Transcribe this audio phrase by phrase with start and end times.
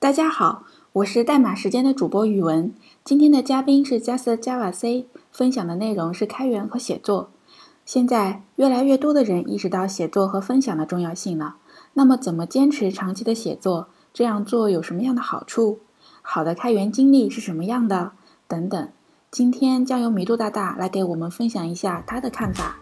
[0.00, 0.64] 大家好，
[0.94, 2.72] 我是代码时间的主播宇文。
[3.04, 7.28] 今天的嘉宾是 Just Java C，分享的内容是开源和写作。
[7.84, 11.56] 现在越来越多的人意识到写作和分享的重要性了。
[11.92, 13.88] 那么，怎么坚持长期的写作？
[14.14, 15.80] 这样做有什么样的好处？
[16.22, 18.12] 好的开源经历是什么样的？
[18.48, 18.88] 等等。
[19.30, 22.78] 今天将由米度大大来给我们分享一下他的看法。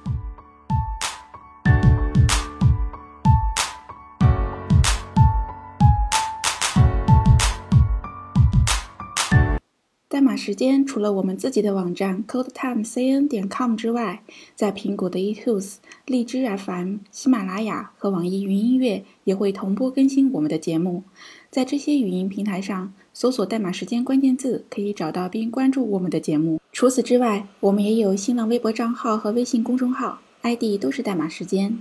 [10.18, 14.24] 代码时间除了我们自己的网站 CodeTimeCN 点 com 之外，
[14.56, 21.04] 在苹果的 iTunes、荔枝 FM、喜马拉雅和网易云音乐也会同步更新我们的节目。
[21.52, 26.60] 在这些语音平台上搜索“代码时间”关键字，可以找到并关注我们的节目。
[26.72, 31.78] 除此之外，我们也有新浪微博账号和微信公众号，ID 都是代码时间。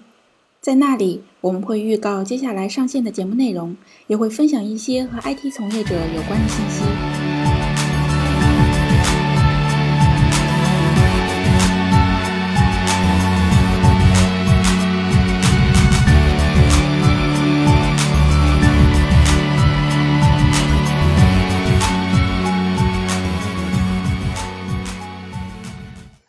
[0.62, 7.07] 在那里，我们会预告接下来上线的节目内容，也会分享一些和 IT 从业者有关的信息。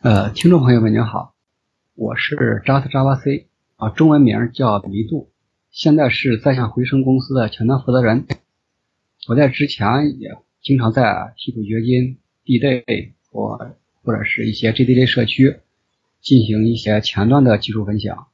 [0.08, 1.34] 呃，听众朋友们您好，
[1.94, 5.28] 我是 Just Java C 啊，中文名叫迷度，
[5.70, 8.24] 现在是在线回声公司的前端负责人。
[9.28, 13.58] 我在之前也经常在稀土掘金、D-Day 或
[14.02, 15.58] 或者是一些 JDK 社区
[16.22, 18.28] 进行一些前端的技术分享。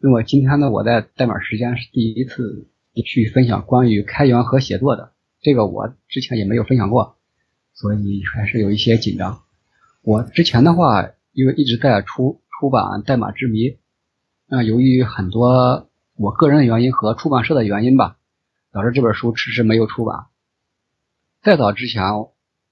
[0.00, 2.68] 那么今天呢，我在代码时间是第一次
[3.06, 7.16] 去分享关于开源和写作的，这个我之前也没有分享过，
[7.72, 9.40] 所以还是有一些紧张。
[10.02, 13.68] 我之前的话，因为一直在出出版《代码之谜》，
[14.46, 18.16] 那由于很多我个人的原因和出版社的原因吧，
[18.72, 20.26] 导致这本书迟迟没有出版。
[21.42, 22.02] 再早之前，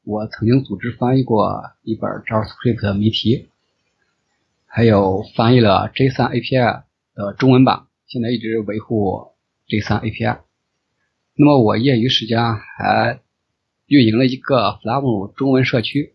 [0.05, 3.51] 我曾经组织翻译过一本 JavaScript 的谜题，
[4.65, 6.83] 还有翻译了 J3 API
[7.15, 9.33] 的中文版，现在一直维护
[9.69, 10.39] J3 API。
[11.35, 13.21] 那么我业余时间还
[13.85, 16.15] 运营了一个 Flavom 中文社区。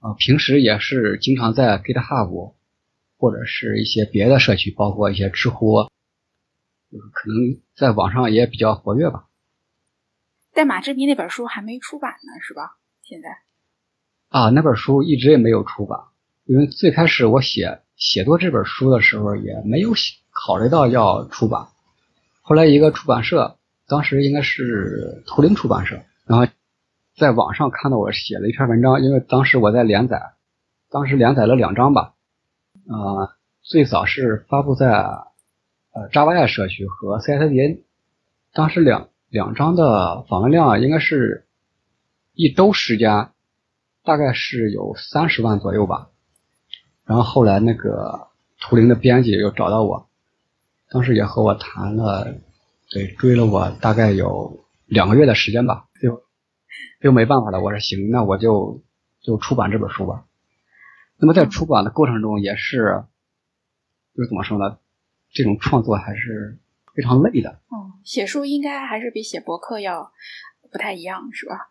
[0.00, 2.54] 啊，平时也是经常在 GitHub
[3.16, 5.88] 或者是一些别的社区，包括一些知乎，
[6.88, 9.24] 就是可能在网上也比较活跃吧。
[10.54, 12.76] 代码之谜那本书还没出版呢，是吧？
[13.02, 13.28] 现在
[14.28, 15.98] 啊，那本书一直也没有出版，
[16.44, 19.94] 因为最开始我写写作这本书的时候也没有
[20.30, 21.66] 考虑到要出版。
[22.40, 26.46] 后来一个出版社，当时应该是图灵出版社，然后。
[27.18, 30.34] 在网上看到我写了一篇文章，因为当时我在连载，
[30.88, 32.14] 当时连载了两章吧，
[32.88, 33.30] 呃，
[33.62, 37.80] 最早是发布在呃 Java 社区和 CSDN，
[38.52, 41.46] 当时两两章的访问量应该是
[42.34, 43.30] 一周时间，
[44.04, 46.10] 大概是有三十万左右吧，
[47.04, 48.28] 然后后来那个
[48.60, 50.08] 图灵的编辑又找到我，
[50.90, 52.32] 当时也和我谈了，
[52.90, 55.87] 对，追了我大概有两个月的时间吧，
[57.00, 57.08] 就。
[57.08, 58.82] 就没办法了，我说行，那我就
[59.22, 60.26] 就出版这本书吧。
[61.16, 63.02] 那么在出版的过程中，也是
[64.14, 64.76] 就是怎么说呢？
[65.32, 66.58] 这种创作还是
[66.94, 67.60] 非常累的。
[67.68, 70.12] 哦，写书应该还是比写博客要
[70.70, 71.70] 不太一样，是吧？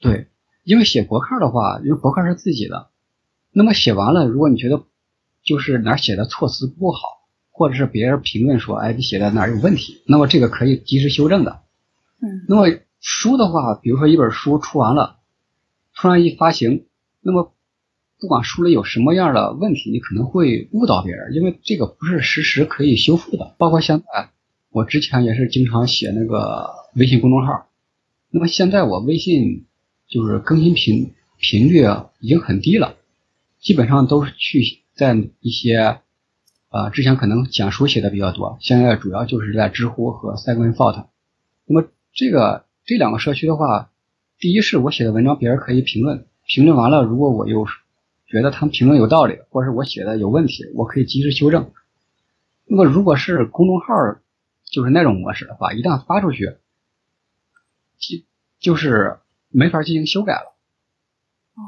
[0.00, 0.28] 对，
[0.64, 2.90] 因为写博客的话，因为博客是自己的，
[3.52, 4.84] 那么写完了，如果你觉得
[5.42, 7.00] 就是哪写的措辞不好，
[7.50, 11.62] 或者是别人评论说，哎，你写的哪有问题，那么这个可以及时修正的。
[12.20, 12.78] 嗯，那么。
[13.00, 15.18] 书的话，比如说一本书出完了，
[15.94, 16.86] 突然一发行，
[17.20, 17.54] 那么
[18.18, 23.54] 不管书里有什么样的问题，你可能会误导别人，因为这个不是实时可以修复的。
[23.56, 24.30] 包括现在，
[24.70, 27.68] 我之前也是经常写那个微信公众号，
[28.30, 29.66] 那么现在我微信
[30.08, 31.84] 就是更新频频率
[32.18, 32.96] 已经很低了，
[33.60, 36.00] 基本上都是去在一些
[36.68, 41.06] 啊之前可能讲书写的比较多，现在主要就是在知乎和 Second Thought。
[41.64, 42.67] 那么这个。
[42.88, 43.90] 这两个社区的话，
[44.38, 47.66] 第一是我写的文章别人可以评论，评论完了，如果我有
[48.26, 51.70] 觉得他们评论有道理，或者是我写的有问题，我可以及时修正。
[52.64, 53.86] 那么如果是公众号，
[54.72, 56.56] 就是那种模式的话，一旦发出去，
[57.98, 58.16] 就
[58.58, 59.18] 就是
[59.50, 60.56] 没法进行修改了。
[61.56, 61.60] 哦，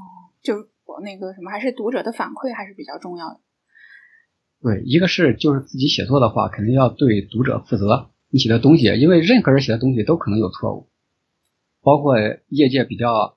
[0.42, 3.40] 就我那个什么，还是读者的反馈还是比较重要的。
[4.62, 10.88] 对，一个是就是自己写作的话，肯定要对读者负责，你写的东西，因为任何人写的东西都可能有错误。
[11.82, 12.16] 包括
[12.48, 13.36] 业界比较，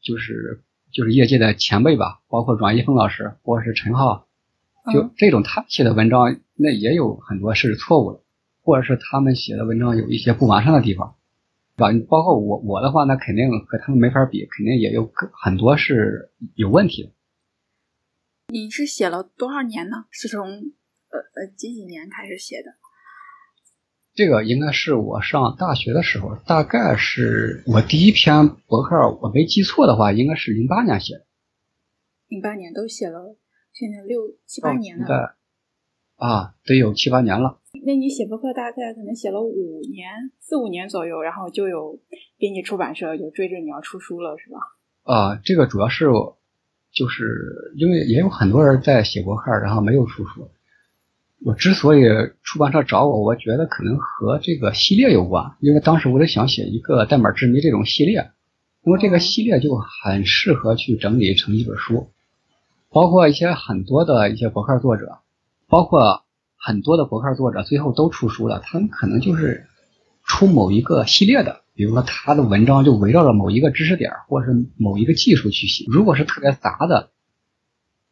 [0.00, 0.62] 就是
[0.92, 4.26] 就是业界的前辈吧，包括阮一峰老师或者是陈浩，
[4.92, 8.20] 就这种他写的文章，那也有很多是错误的。
[8.64, 11.16] 或者是他们写的文章有一些不完善的地方，
[11.76, 12.06] 对吧？
[12.08, 17.10] 包括我我的话，那肯定和他们没法比，肯定也有很多是有问题的。
[18.54, 20.04] 你是写了多少年呢？
[20.12, 22.70] 是从呃呃几几年开始写的？
[24.14, 31.24] 这个应该是我上大学的时候，大概是我第一篇博客，我没记错的话，应该是零八年写的。
[32.28, 33.36] 零八年都写了，
[33.72, 35.36] 现在六七八年了。
[36.16, 37.58] 啊，得有七八年了。
[37.84, 41.98] 那你写博客大概可能写了五年，四五年左右，然后就有
[42.36, 44.58] 编辑出版社就追着你要出书了，是吧？
[45.04, 46.04] 啊，这个主要是
[46.92, 50.50] 就是因为也有很多人在写博客，然后没有出书。
[51.44, 52.02] 我之所以
[52.42, 58.30] 出版社找我，我觉得可能和这个系列有关，因为当时我就想写一个代码之谜这种系列，
[58.82, 62.10] 因为这个系列就很适合去整理成一本书，
[62.90, 65.18] 包括一些很多的一些博客作者。
[65.68, 66.22] 包括
[66.58, 69.66] 很多的博客作者最后都出书了，他们可能就是
[70.22, 75.86] 出某一个系列的，比如说他的文章就围绕着某一个知识点或者是某一个技术去写。
[75.88, 77.10] 如果是特别杂的，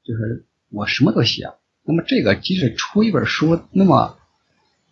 [0.03, 1.51] 就是我什么都写，
[1.83, 4.19] 那么这个即使出一本书，那么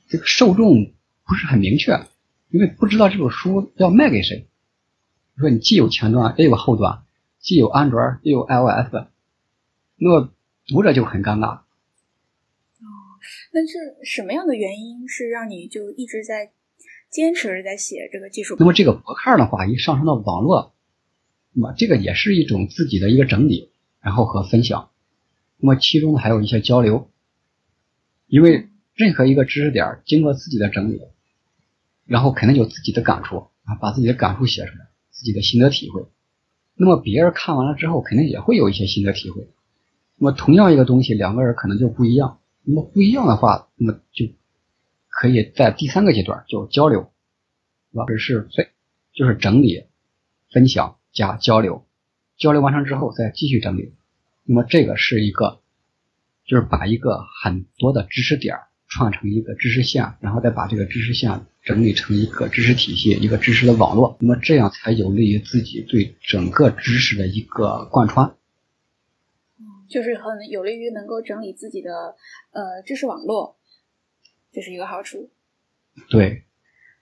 [0.09, 0.93] 这个受众
[1.27, 2.01] 不是很明确，
[2.51, 4.47] 因为不知道这本书要卖给谁。
[5.39, 7.05] 说你既有前端也有后端，
[7.39, 9.07] 既有安卓又有 iOS，
[9.97, 10.33] 那么
[10.67, 11.61] 读者就很尴尬。
[13.53, 16.51] 那是什么样的原因是让你就一直在
[17.11, 18.57] 坚持在写这个技术？
[18.59, 20.75] 那么这个博客的话，一上升到网络，
[21.53, 23.71] 那么这个也是一种自己的一个整理，
[24.01, 24.91] 然后和分享。
[25.61, 27.11] 那么其中还有一些交流，
[28.27, 31.03] 因为任何一个知识点经过自己的整理，
[32.07, 36.07] 然后肯定有自己的感触啊，把自己的感触写出来，自己的心得体会。
[36.75, 39.49] 那么别人看完了之后，肯定也会有一些心得体会。
[40.17, 42.39] 那么同样一个东西，两个人可能就不一样。
[42.63, 44.27] 那么不一样的话，那么就
[45.09, 47.11] 可以在第三个阶段就交流，
[47.91, 48.05] 是吧？
[48.17, 48.69] 是分，
[49.13, 49.85] 就是整理、
[50.53, 51.85] 分享加交流，
[52.37, 53.95] 交流完成之后再继续整理。
[54.51, 55.61] 那么这个是一个，
[56.47, 58.57] 就是把一个很多的知识点
[58.89, 64.17] 串成一个知识线，然后再把这个知识线整理成一个知识体系、一个知识的网络。
[64.21, 68.35] 那么这样才有利于自己对整个知识的一个贯穿。
[69.87, 72.17] 就是很有利于能够整理自己的
[72.53, 73.59] 呃知识网络，
[74.51, 75.29] 这是一个好处。
[76.09, 76.45] 对。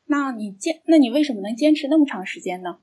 [0.07, 2.79] 那你坚，那你为什么能坚持那么长时间呢？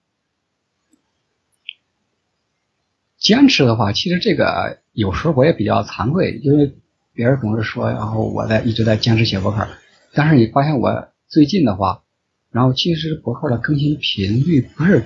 [3.23, 6.73] 坚持的话，其实这个有时候我也比较惭愧，因为
[7.13, 9.65] 别人总是说，然后我在一直在坚持写博客，
[10.13, 12.03] 但是你发现我最近的话，
[12.51, 15.05] 然后其实博客的更新频率不是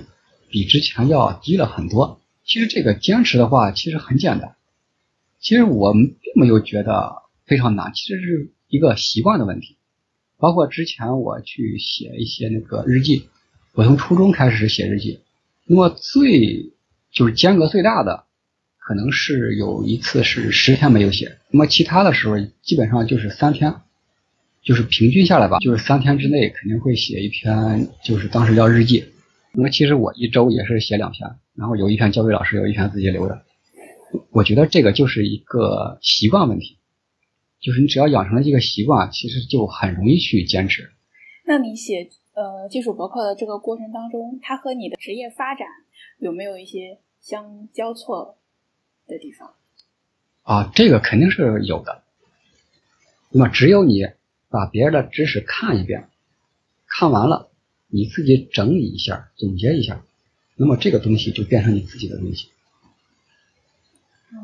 [0.50, 2.20] 比之前要低了很多。
[2.44, 4.56] 其实这个坚持的话，其实很简单。
[5.40, 9.78] 其实我们并没有觉得非常难，其实是一个习惯的问题。
[10.40, 13.30] 包括之前我去写一些那个日记，
[13.74, 15.20] 我从初中开始写日记，
[15.66, 16.74] 那么最
[17.18, 18.26] 就是间隔最大的，
[18.78, 23.74] 可能是有一次是十天没有写，那么其他的时候基本上就是三天，
[24.62, 29.04] 就是平均下来吧，就是三天之内肯定会写一篇，就是当时叫日记。
[29.52, 33.42] 那么其实我一周也是写两篇，然后有一篇交给老师，有一篇自己留着。
[34.30, 36.78] 我觉得这个就是一个习惯问题，
[37.60, 40.92] 就是你只要养成了这个习惯，其实就很容易去坚持。
[41.48, 45.68] 那你写呃技术博客的这个过程当中，它和你的职业发展
[46.20, 48.38] 有没有一些相交错
[49.06, 49.54] 的地方？
[50.44, 52.02] 啊，这个肯定是有的。
[53.30, 54.08] 那么只有你
[54.48, 56.08] 把别人的知识看一遍，
[56.88, 57.50] 看完了，
[57.88, 60.02] 你自己整理一下，总结一下，
[60.56, 62.48] 那么这个东西就变成你自己的东西。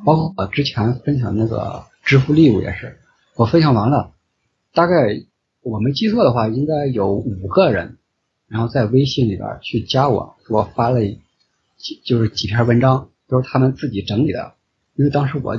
[0.04, 3.00] 包括我之前分享那个支付利物也是，
[3.38, 4.14] 我分享完了，
[4.74, 5.24] 大概
[5.62, 7.98] 我没记错的话，应该有五个人，
[8.50, 11.00] 然后在微信里边去加我，给我发了
[11.84, 14.56] 几就是几篇文章，都是他们自己整理的，
[14.96, 15.54] 因为当时我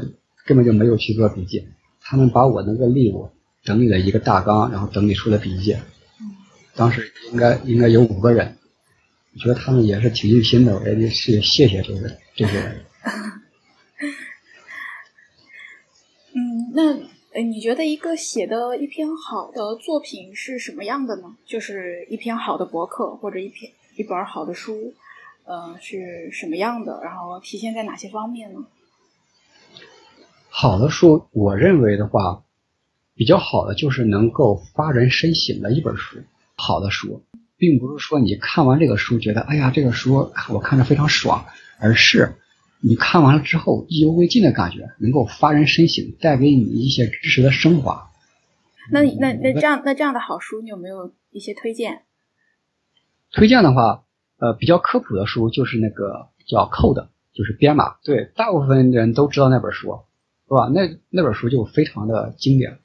[0.47, 1.69] 根本就没有去做笔记，
[2.01, 3.29] 他们把我那个例物
[3.63, 5.77] 整理了一个大纲，然后整理出了笔记。
[6.75, 8.57] 当时应该应该有五个人，
[9.35, 12.85] 我觉得他们也是挺用心的，我也是谢谢这个这些人。
[16.35, 16.95] 嗯那，
[17.35, 21.37] 呃，你觉得一个写的一篇好的作品是什么样的呢？
[21.47, 24.93] 就是一篇好的博客或者一篇一本好的书，
[25.45, 27.01] 呃，是什么样的？
[27.03, 28.67] 然后体现在哪些方面呢？
[30.49, 32.45] 好的书，我认为的话，
[33.15, 36.19] 比较好的就是能够发人深省的一本书。
[36.57, 37.23] 好的书，
[37.57, 41.45] 并不是说你看完这个书觉得，哎呀，这个书我看着非常爽，
[41.79, 42.37] 而是。
[42.87, 48.11] 你看完了之后意犹未尽的感觉，能够发人深省，带给你一些知识的升华。
[48.91, 52.03] 那那那这样那这样的好书，你有没有一些推荐？
[53.33, 54.04] 推荐的话，
[54.39, 57.97] 呃，比较科普的书就是那个叫 Code，就是编码。
[58.05, 60.01] 对，大部分人都知道那本书，
[60.49, 60.69] 是吧？
[60.75, 62.79] 那那本书就非常的经典。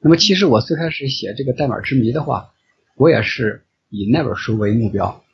[0.00, 2.52] 那么其实我最开始写这个代码之谜的话，
[2.96, 5.24] 我也是以那本书为目标，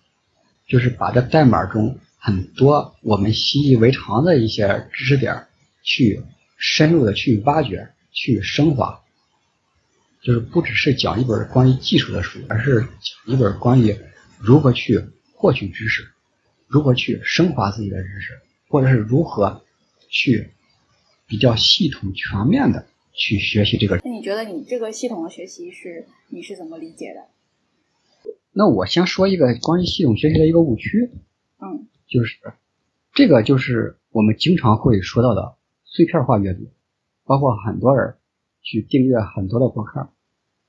[0.68, 5.48] 就是把这代码中很多我们习以为常的一些知识点
[5.82, 6.22] 去
[6.56, 9.00] 深入的去挖掘、去升华。
[10.22, 13.96] 就是不只是讲一本关于技术的书，而是讲一本关于
[14.40, 16.10] 如何去获取知识，
[16.66, 19.62] 如何去升华自己的知识，或者是如何
[20.08, 20.50] 去
[21.26, 24.00] 比较系统全面的去学习这个。
[24.04, 27.28] 那你觉得你这个系统的学习是你是怎么理解的？
[28.52, 31.10] 那我先说一个关于系统学习的一个误区。
[31.58, 32.38] 嗯，就是
[33.12, 36.70] 这个就是我们经常会说到的碎片化阅读，
[37.24, 38.16] 包括很多人。
[38.62, 40.10] 去订阅很多的博客，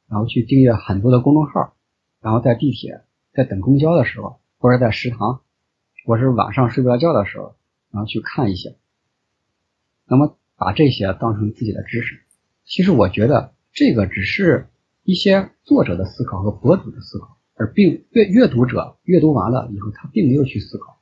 [0.08, 1.76] 然后去订阅很多的公众号，
[2.22, 3.02] 然后在地铁、
[3.34, 5.42] 在等公交的时候，或者在食堂，
[6.06, 7.56] 或是晚上睡不着觉的时候，
[7.92, 8.76] 然后去看一些，
[10.06, 12.22] 那么把这些当成自己的知识。
[12.66, 14.68] 其实我觉得这个只是
[15.04, 21.00] 一些作者的思考和博主的思考，而并阅阅读者阅读完了以后，他并没有去思考。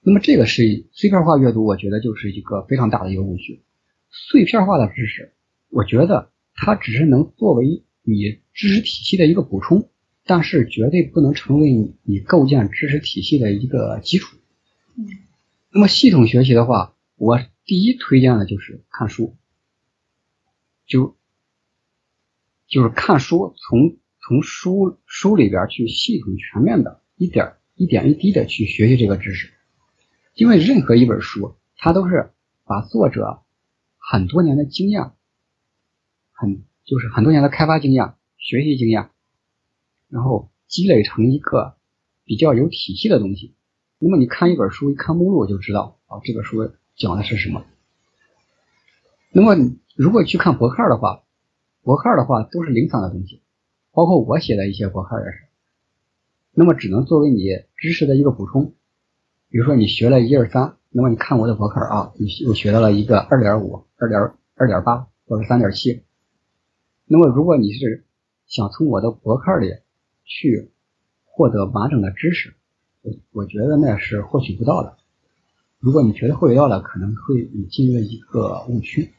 [0.00, 3.62] 那么这个是碎片化阅读，我觉得就是一个非常大的一个误区。
[4.10, 5.32] 碎片化的知识。
[5.68, 9.90] 我觉得它只是能作为你知识体系的一个补充，
[10.26, 14.36] 但是绝对不能成为你你构建知识体系的一个基础。
[14.96, 15.06] 嗯，
[15.70, 19.36] 那么系统学习的话，我第一推荐的就是看书，
[20.86, 21.16] 就
[22.66, 29.52] 就是看书，从从书书里边去系统全面的一点一点一滴的去学习这个知识，
[30.34, 32.32] 因为任何一本书，它都是
[32.64, 33.42] 把作者
[33.96, 35.12] 很多年的经验。
[36.38, 39.08] 很就是很多年的开发经验、学习经验，
[40.16, 41.76] 然后积累成一个
[42.24, 43.54] 比较有体系的东西。
[43.98, 47.66] 那么你看一本书，一看目录就知道啊，这本书讲的是什么。
[49.30, 49.54] 那么
[49.94, 51.22] 如果去看博客的话，
[51.82, 53.42] 博客的话都是零散的东西，
[53.92, 55.48] 包括我写的一些博客也是。
[56.52, 57.44] 那么只能作为你
[57.76, 58.72] 知识的一个补充。
[59.50, 64.18] 比如说你学了一二三，那么你看我的博客啊，你又学到了一个二点五、二点
[64.54, 66.04] 二点八或者三点七。
[67.04, 68.06] 那么，如果你是
[68.46, 69.74] 想从我的博客里
[70.26, 70.70] 去
[71.24, 72.54] 获得完整的知识，
[73.00, 74.98] 我我觉得那是获取不到的。
[75.78, 79.14] 如果你觉得获取到了，可能会你进入一个误区。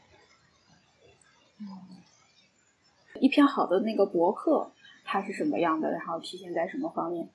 [3.20, 4.70] 一篇好的那个博客，
[5.04, 5.90] 它是什么样的？
[5.90, 7.28] 然后体现在什么方面？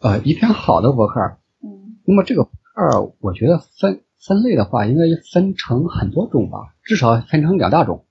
[0.00, 1.20] 呃，一篇好的博客，
[1.62, 8.04] 嗯，那么这个二，我觉得分分类的话，应该分成很多种吧，至少分成两大种。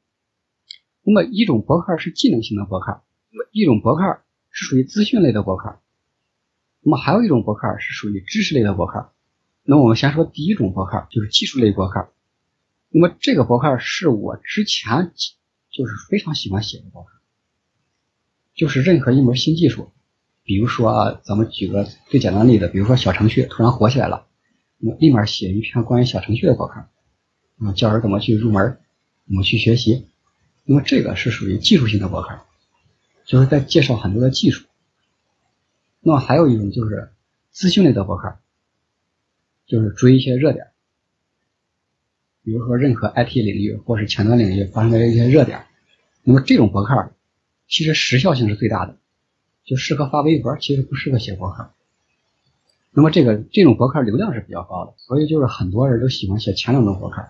[1.04, 3.02] 那么一种博客是技能型的博客，
[3.52, 4.20] 一种博客
[4.50, 5.80] 是属于资讯类的博客，
[6.82, 9.12] 那么还有一种博客是属于知识类的博客。
[9.64, 12.10] 那我们先说第一种博客，就是技术类博客。
[12.90, 15.14] 那么这个博客是我之前
[15.72, 17.12] 就是非常喜欢写的博客，
[18.54, 19.92] 就是任何一门新技术，
[20.44, 24.28] 比如说啊咱们举个最简单例子，比如说小程序突然火起来了，
[24.78, 26.82] 那立马写一篇关于小程序的博客，
[27.60, 28.80] 啊，教人怎么去入门，
[29.26, 30.08] 怎么去学习。
[30.66, 32.40] 那么这个是属于技术性的博客，
[33.26, 34.66] 就是在介绍很多的技术。
[36.00, 37.12] 那么还有一种就是
[37.52, 38.38] 资讯类的博客，
[39.66, 40.68] 就是追一些热点，
[42.44, 45.66] 比如说任何 IT 领域或是前端领域发生的一些热点。
[46.24, 47.12] 那么这种博客
[47.68, 48.98] 其实时效性是最大的，
[49.64, 51.72] 就适合发微博，其实不适合写博客。
[52.92, 57.26] 那么这个这种博客流量是比较高的，所以就是很多人都喜欢写前两种博客。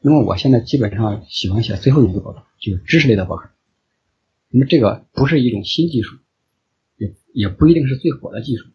[0.00, 3.50] 那么我现在基本上喜欢写最后一个博客，就是知识类的博客。
[4.52, 6.18] 那么这个不是一种新技术，
[6.96, 8.66] 也也不一定是最火的技术。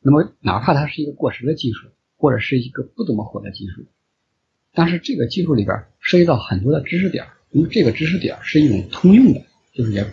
[0.00, 3.84] 那么哪怕它是一个过时的技术，或者是一个不怎么火的技术，
[4.72, 10.06] 但是这个技术里边涉及到很多的知识点，那么这个知识点是一种通用的，就是也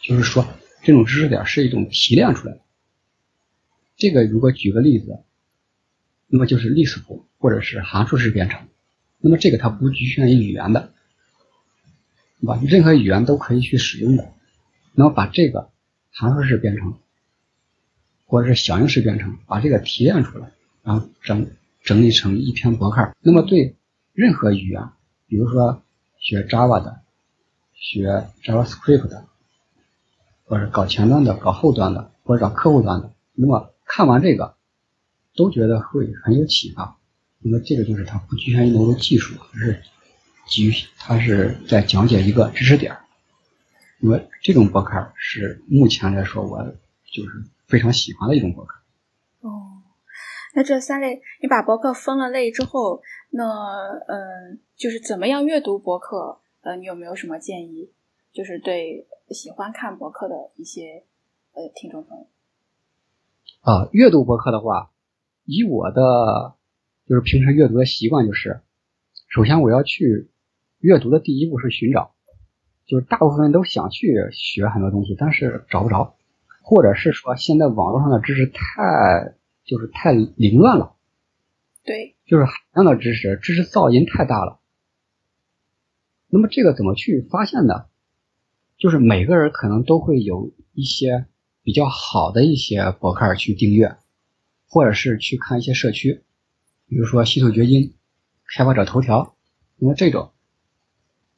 [0.00, 0.46] 就是说
[0.84, 2.60] 这种知识点是一种提炼出来的。
[3.96, 5.18] 这个如果举个例子，
[6.28, 8.68] 那么就是历史图或者是函数式编程。
[9.18, 10.94] 那么这个它不局限于语言的，
[12.46, 12.56] 把？
[12.56, 14.32] 任何语言都可以去使用的。
[14.94, 15.70] 那么把这个
[16.10, 16.94] 函数式编程，
[18.26, 20.50] 或者是响应式编程，把这个提炼出来，
[20.82, 21.50] 然后整
[21.82, 23.14] 整理成一篇博客。
[23.20, 23.76] 那么对
[24.12, 24.88] 任何语言，
[25.26, 25.82] 比如说
[26.18, 27.00] 学 Java 的、
[27.74, 29.24] 学 JavaScript 的，
[30.44, 34.56] 或者搞前端的、搞后端的，或者搞客户端的，那么看完这个，
[35.36, 36.96] 都觉得会很有启发。
[37.40, 39.82] 那么这个就是它不局限于某种技术，而是
[40.48, 42.96] 基于它是在讲解一个知识点。
[44.00, 46.64] 那么这种博客是目前来说我
[47.04, 47.30] 就是
[47.66, 48.80] 非常喜欢的一种博客。
[49.40, 49.82] 哦，
[50.54, 53.44] 那这三类你把博客分了类之后，那
[54.08, 56.40] 嗯，就是怎么样阅读博客？
[56.62, 57.90] 呃，你有没有什么建议？
[58.32, 61.04] 就是对喜欢看博客的一些
[61.52, 62.26] 呃听众朋友。
[63.60, 64.90] 啊，阅读博客的话，
[65.44, 66.54] 以我的
[67.08, 68.60] 就是平时阅读的习惯，就是
[69.28, 70.30] 首先我要去
[70.78, 72.14] 阅读的第一步是寻找。
[72.86, 76.16] 就是大部分人都想去学很多东西，但是找不着，
[76.62, 79.34] 或者是说现在网络上的知识太
[79.66, 80.96] 就是太凌乱了，
[81.84, 84.60] 对，就是海量的知识，知识噪音太大了。
[86.28, 87.84] 那么这个怎么去发现呢？
[88.78, 91.26] 就是每个人可能都会有一些
[91.62, 93.96] 比较好的一些博客去订阅，
[94.66, 96.22] 或者是去看一些社区，
[96.86, 97.96] 比如说稀土掘金、
[98.56, 99.34] 开发者头条，
[99.76, 100.30] 那么这种。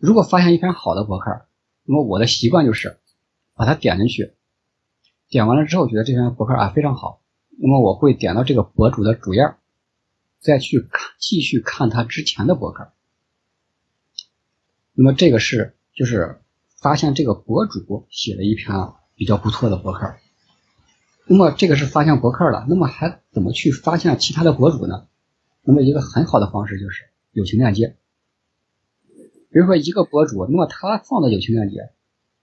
[0.01, 1.43] 如果发现一篇好的博客，
[1.85, 2.99] 那么我的习惯就是
[3.55, 4.33] 把它点进去，
[5.29, 7.21] 点完了之后觉得这篇博客啊非常好，
[7.59, 9.57] 那么我会点到这个博主的主页，
[10.41, 12.93] 再去看继续看他之前的博客。
[14.95, 16.41] 那么这个是就是
[16.81, 18.75] 发现这个博主写了一篇
[19.15, 20.15] 比较不错的博客，
[21.27, 25.07] 那么这个是发现博客了，那么还怎么去发现其他的博主呢？
[25.63, 27.99] 那么一个很好的方式就是友情链接。
[29.51, 31.91] 比如说一个博主，那么他放的友情链接，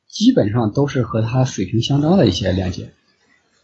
[0.07, 2.91] 基本上都是和他水平相当的一些链接，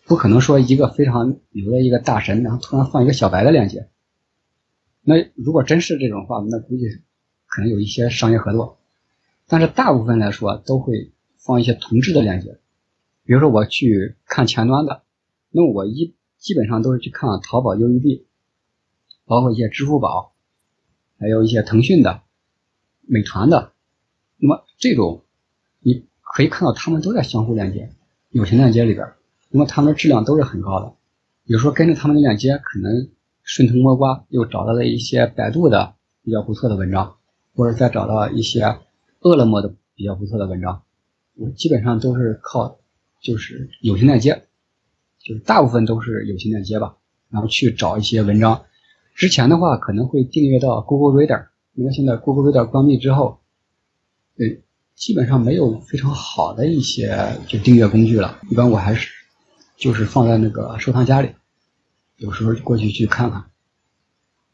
[0.05, 3.89] 不可能说一个非常牛的一个大神，然后突然放一个小白的链接。
[5.01, 6.85] 那如果真是这种话，那估计
[7.47, 8.79] 可能有一些商业合作。
[9.45, 12.57] 但是大部分来说都会放一些同质的链接。
[13.25, 15.03] 比如说我去看前端的，
[15.51, 18.23] 那我一基本上都是去看淘宝 UED，
[19.25, 20.33] 包括一些支付宝，
[21.19, 22.21] 还有一些腾讯的。
[23.05, 23.73] 美团的，
[24.37, 25.23] 那么这种
[25.79, 27.89] 你可以看到，他们都在相互链接，
[28.29, 29.13] 友情链接里边，
[29.49, 30.93] 那么他们的质量都是很高的。
[31.45, 33.09] 有时候跟着他们的链接，可能
[33.43, 37.17] 顺藤摸瓜又找到了一些百度的比较不错的文章，
[37.55, 38.79] 或者再找到一些
[39.19, 40.83] 饿了么的比较不错的文章。
[41.35, 42.79] 我基本上都是靠
[43.21, 44.47] 就是友情链接，
[45.19, 46.97] 就是大部分都是友情链接吧，
[47.29, 48.65] 然后去找一些文章。
[49.15, 51.47] 之前的话可能会订阅到 Google Reader。
[51.75, 53.39] 因为现在 Google Reader 关闭之后，
[54.35, 54.63] 对，
[54.95, 58.39] 基本上没有非常好的一些就订阅工具了。
[58.49, 59.11] 一般我还是
[59.75, 61.33] 就是放在那个收藏夹里，
[62.17, 63.49] 有时候过去去看看。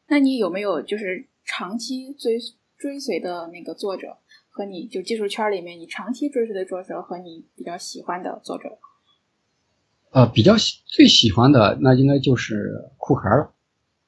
[0.07, 2.39] 那你有没有就是长期追
[2.77, 4.17] 追随的那个作者，
[4.49, 8.79] 和你就技术圈里面你长期追随的作者和你比较喜欢的作者？
[10.11, 13.53] 呃，比较喜最喜欢的那应该就是库克了。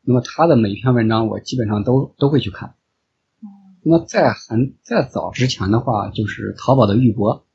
[0.03, 2.73] 那么他的每一篇文章我基本上都都会去看。
[3.83, 7.45] 那在很在早之前的话，就是淘宝的玉博，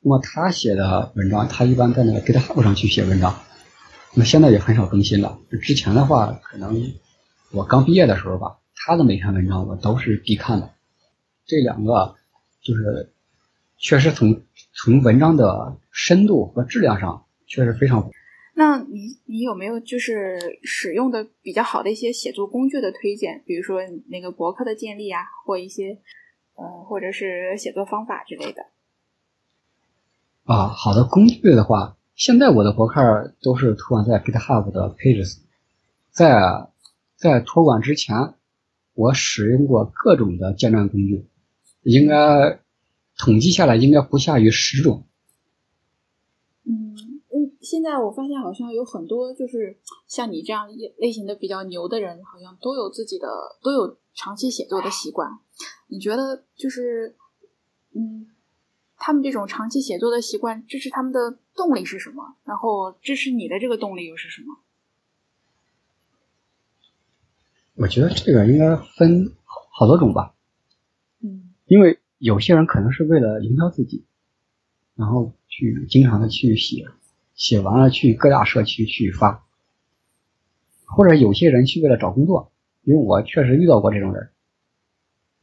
[0.00, 3.38] 那么他写的文章，他一般在那个 GitHub 上去写文章，
[4.14, 5.38] 那现在也很少更新了。
[5.62, 6.92] 之前的话，可能
[7.52, 10.70] 我刚毕业的时候吧，他的每篇文章我都是必看的。
[11.46, 12.16] 这两个
[12.60, 13.12] 就是
[13.78, 14.42] 确实从
[14.74, 18.10] 从文章的深度和质量上确实非常。
[18.54, 23.42] 那你你有没有就是使用的比较好的一些写作工具的推荐？
[23.46, 25.98] 比如说那个博客的建立啊，或一些
[26.54, 28.66] 呃，或者是写作方法之类的。
[30.44, 35.38] 啊，好的工具的话，现在我的博客都是托管在 GitHub 的 Pages。
[36.10, 36.68] 在
[37.16, 38.34] 在托管之前，
[38.92, 41.24] 我使用过各种的建站工具，
[41.84, 42.60] 应该
[43.16, 45.06] 统计下来应该不下于十种。
[47.62, 53.28] 现在我发现好像有很多就是像你这样类型的比较牛的人，好像都有自己的
[53.62, 55.38] 都有长期写作的习惯。
[55.86, 57.14] 你觉得就是
[57.92, 58.26] 嗯，
[58.96, 62.34] 他们这种长期写作的习惯支持他们的动力是什么？
[62.44, 64.58] 然后支持你的这个动力又是什么？
[67.74, 70.34] 我觉得这个应该分好多种吧。
[71.20, 74.04] 嗯，因为有些人可能是为了营销自己，
[74.96, 76.88] 然后去经常的去写。
[77.34, 79.44] 写完了去各大社区去发，
[80.84, 84.30] 或者有些人去为了找工作，因为我确实遇到过这种人，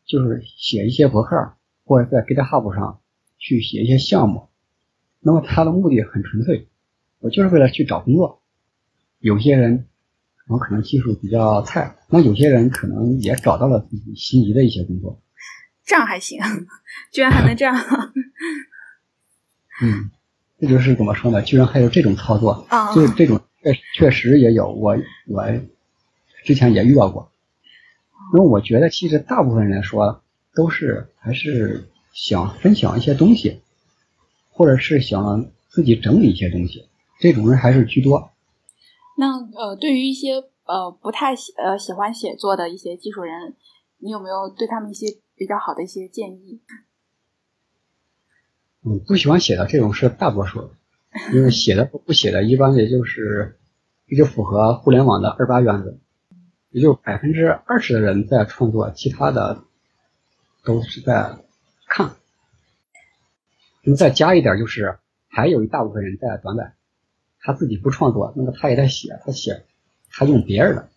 [0.06, 3.02] 就是写一些博客或者在 GitHub 上
[3.38, 4.50] 去写一些项目，
[5.20, 6.68] 那么他的目的很纯粹，
[7.20, 8.42] 我就是为了去找工作。
[9.20, 9.88] 有些人
[10.48, 15.22] 我可能技术比较菜，那有些人可能也找到了自己心仪的一些工作，
[15.84, 16.40] 这样还行，
[17.12, 17.76] 居然还能这样，
[19.82, 20.12] 嗯。
[20.60, 21.42] 这就是怎么说呢？
[21.42, 25.46] 居然还有这种操作，就这种确确实也有，我我
[26.44, 27.32] 之前也遇到过。
[28.34, 30.22] 因为我觉得，其实大部分人来说，
[30.54, 33.62] 都是还是想分享一些东西，
[34.52, 36.88] 或者是想自己整理一些东西，
[37.20, 38.32] 这种人还是居多。
[39.18, 40.34] 那呃，对于一些
[40.66, 43.56] 呃不太喜呃喜欢写作的一些技术人，
[43.98, 46.60] 你有没有对他们一些比较好的一些建议？
[48.86, 50.72] 嗯，不喜欢写的这种是大多数，
[51.34, 53.60] 因为写的不写的，一般也就是
[54.08, 55.98] 一直符合互联网的二八原则，
[56.72, 59.64] 也就百分之二十的人在创作，其他的
[60.64, 61.38] 都是在
[61.88, 62.12] 看。
[63.84, 66.76] 那么再加一点，就是还有一大部分人在短板，
[67.42, 69.66] 他自己不创作，那么他也在写，他写，
[70.10, 70.88] 他用别人的。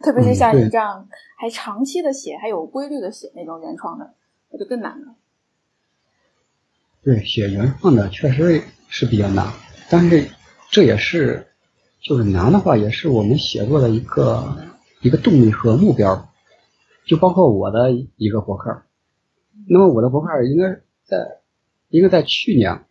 [0.00, 4.14] 特别是像你这样还长期的写，还有规律的写那种原创的，
[4.50, 5.14] 那就更难了。
[7.08, 9.50] 对，写原创的确实是比较难，
[9.88, 10.28] 但是
[10.70, 11.46] 这也是
[12.02, 14.58] 就是难的话，也是我们写作的一个
[15.00, 16.30] 一个动力和目标。
[17.06, 18.82] 就包括我的一个博客，
[19.66, 21.40] 那么我的博客应该在
[21.88, 22.84] 应该在去年，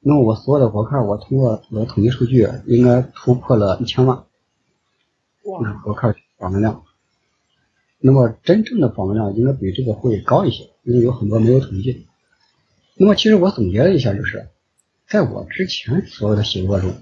[0.00, 4.24] 那么我所有的博客，我通过我的统计数据，应该突破了一千万。
[5.62, 5.72] 那！
[5.84, 6.82] 博客访问量，
[8.00, 12.08] 那么真正的访问量应该比这个会高一些，因为有很多没有统计。
[12.96, 14.48] 那么，其实我总结了一下，就是
[15.08, 16.94] 在我之前所有的写作中，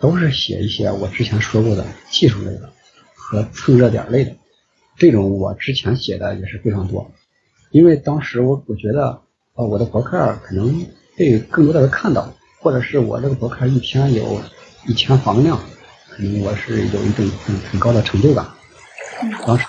[0.00, 2.72] 都是写一些我之前说过的技术类的
[3.14, 4.34] 和蹭热点类的。
[4.96, 7.12] 这种我之前写的也是非常多，
[7.70, 9.20] 因为当时我我觉得，
[9.52, 14.40] 呃，我的博客可能被更多的人看到，或者是我这个博客一天有
[14.86, 15.60] 一千访问量，
[16.08, 18.46] 可能我是有一种很很高的成就感。
[19.46, 19.66] 当时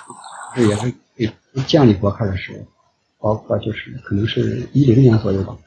[0.56, 0.94] 这也是
[1.66, 2.77] 建立博客的时候。
[3.20, 5.58] 包括就是可能是一零年左右吧，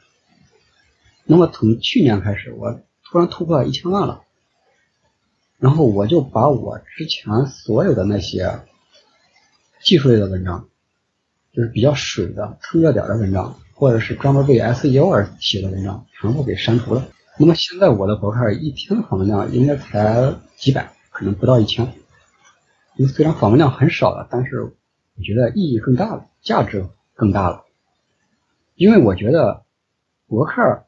[1.24, 4.22] 那么从去年开始，我突然突破一千万了，
[5.58, 8.60] 然后我就把我之前所有的那些
[9.82, 10.68] 技术类的文章，
[11.52, 17.06] 就是比较水的蹭热点的文章，或者是专门为 SEO 而写的文章，全部给删除了。
[17.38, 21.92] 那么现在我的博客一天访问量应该才几百，可能不到一千。
[22.96, 26.86] 因为虽然访问量很少了，但是我觉得意义更大了，价值。
[27.14, 27.64] 更大了，
[28.74, 29.64] 因为我觉得
[30.26, 30.86] 博客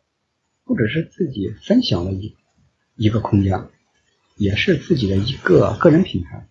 [0.64, 2.34] 不只是自己分享的一
[2.96, 3.68] 一个空间，
[4.36, 6.48] 也是自己的一个个人品牌。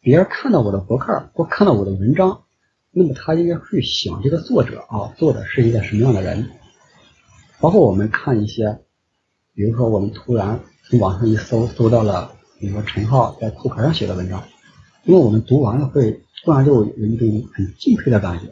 [0.00, 2.44] 别人看到我的博客或看到我的文章，
[2.90, 6.50] 那么他应该会想这个作者啊，作者是一个什么样的人。
[7.60, 8.80] 包括我们看一些，
[9.54, 14.42] 比如说我们突然从网上一搜，搜到了比如说陈浩在酷壳上写的文章，
[15.04, 16.23] 那么我们读完了会。
[16.44, 18.46] 突然就有一种很敬佩的感觉，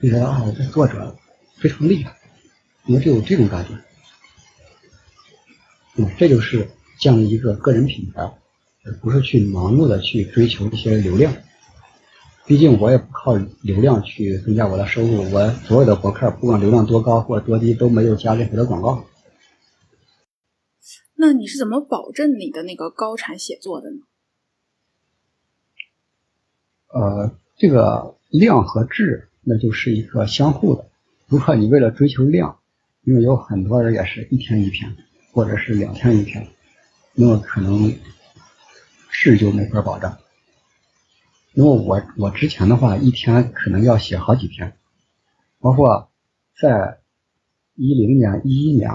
[0.00, 1.14] 就觉得啊，这作者
[1.58, 2.16] 非常厉害，
[2.86, 3.70] 那么就有这种感觉。
[5.96, 8.22] 嗯，这就是建立一个个人品牌，
[8.84, 11.34] 而不是去盲目的去追求一些流量。
[12.46, 19.04] 毕竟我也不靠流量去增加我的收入，我所有的博客不管流量多高或者多低都没有加任何的广告。
[21.16, 23.98] 那你是怎么保证你的那个高产写作的呢？
[26.94, 30.86] 呃，这个量和质，那就是一个相互的。
[31.26, 32.60] 如果你为了追求量，
[33.02, 34.94] 因为有很多人也是一天一篇，
[35.32, 36.46] 或者是两天一篇，
[37.14, 37.92] 那么可能
[39.10, 40.16] 质就没法保障。
[41.52, 44.72] 那么我我之前的话，一天可能要写好几篇，
[45.58, 46.08] 包括
[46.62, 46.98] 在
[47.74, 48.88] 一零年、一一年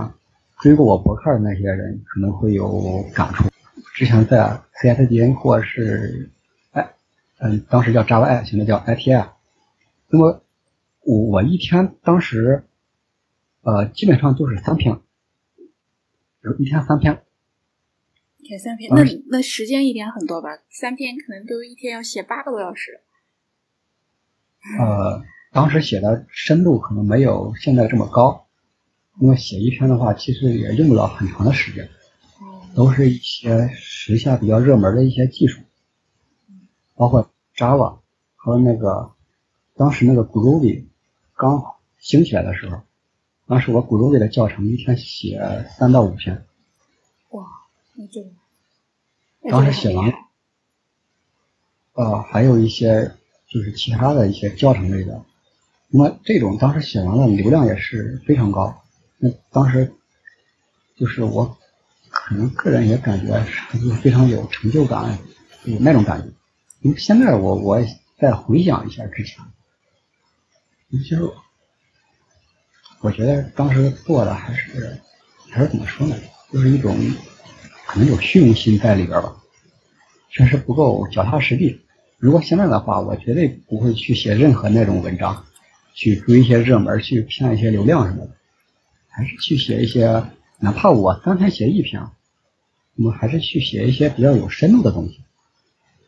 [0.61, 3.49] 追过我博客的那些人可能会有感触。
[3.93, 6.31] 之前在 CSDN 或是。
[7.41, 9.29] 嗯，当时叫 Java I，现在叫 ITI。
[10.09, 10.43] 那么
[11.01, 12.65] 我我一天当时
[13.61, 14.99] 呃基本上都是三篇，
[16.43, 17.23] 就一天三篇。
[18.37, 20.49] 一天三篇，那那时间一点很多吧？
[20.69, 22.99] 三篇可能都一天要写八个多小时。
[24.79, 28.47] 呃，当时写的深度可能没有现在这么高，
[29.21, 31.87] 因为写一篇的话，其实也用不了很长的时间，
[32.75, 35.61] 都是一些时下比较热门的一些技术。
[36.99, 37.99] 包括 Java
[38.35, 39.13] 和那个
[39.77, 40.83] 当时那个 Groovy
[41.33, 42.81] 刚兴起来的时候，
[43.47, 46.45] 当时我 Groovy 的教程一天写三到五篇。
[47.29, 47.45] 哇，
[47.95, 48.29] 那这个
[49.49, 50.13] 当时写完，
[51.93, 53.15] 呃，还有一些
[53.47, 55.23] 就是其他的一些教程类的，
[55.87, 58.81] 那么这种当时写完了流量也是非常高。
[59.19, 59.93] 那当时
[60.97, 61.57] 就是我
[62.09, 65.17] 可能个人也感觉是非常有成就感，
[65.63, 66.27] 有那种感觉。
[66.81, 67.77] 因为现在我我
[68.17, 69.43] 再回想一下之前，
[70.91, 71.21] 其实
[73.01, 74.99] 我觉得当时做的还是
[75.49, 76.15] 还是怎么说呢，
[76.51, 76.97] 就是一种
[77.85, 79.35] 可能有虚荣心在里边吧，
[80.29, 81.81] 确实不够脚踏实地。
[82.17, 85.45] 如果现在的话，我绝对不会去写任何那种文章，
[85.93, 88.31] 去追一些热门，去骗一些流量什么的，
[89.07, 90.25] 还是去写一些，
[90.59, 92.01] 哪怕我当天写一篇，
[92.95, 95.21] 我们还是去写一些比较有深度的东西。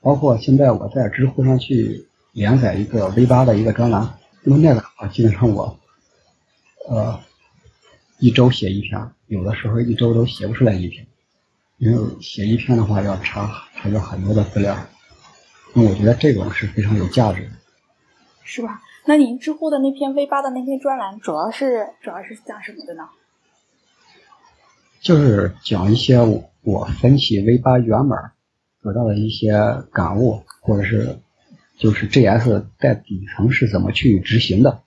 [0.02, 5.78] 包括现在我在知乎上去连载一个 V 八的一个专栏，那么那个话基本上我，
[6.90, 7.20] 呃，
[8.18, 11.06] 一周写一篇，有的时候一周都写不出来一篇，
[11.78, 14.76] 因为写一篇的话要查查阅很多的资料，
[15.74, 17.52] 那我觉得这种是非常有价值的，
[18.44, 18.82] 是吧？
[19.06, 23.08] 那您知乎的那篇 V 八的那篇专栏，主要是主要是讲什么的呢？
[25.00, 26.20] 就是讲一些
[26.64, 28.32] 我分析 V 八源码。
[28.82, 29.54] 得到的一些
[29.92, 31.18] 感悟，或者是
[31.78, 34.82] 就是 JS 在底层是怎么去执行的。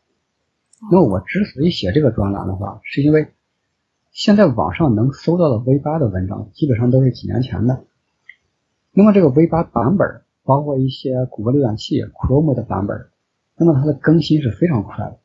[0.91, 3.29] 那么我之所以写这个专栏的话，是因为
[4.13, 7.85] 现在网上能搜到的 V 八的文章基本上都是几年前的。
[8.93, 13.09] 那么这个 V 八版本，包括一些谷歌浏览器 Chrome 的版本，
[13.57, 15.19] 那么它的更新是非常快的。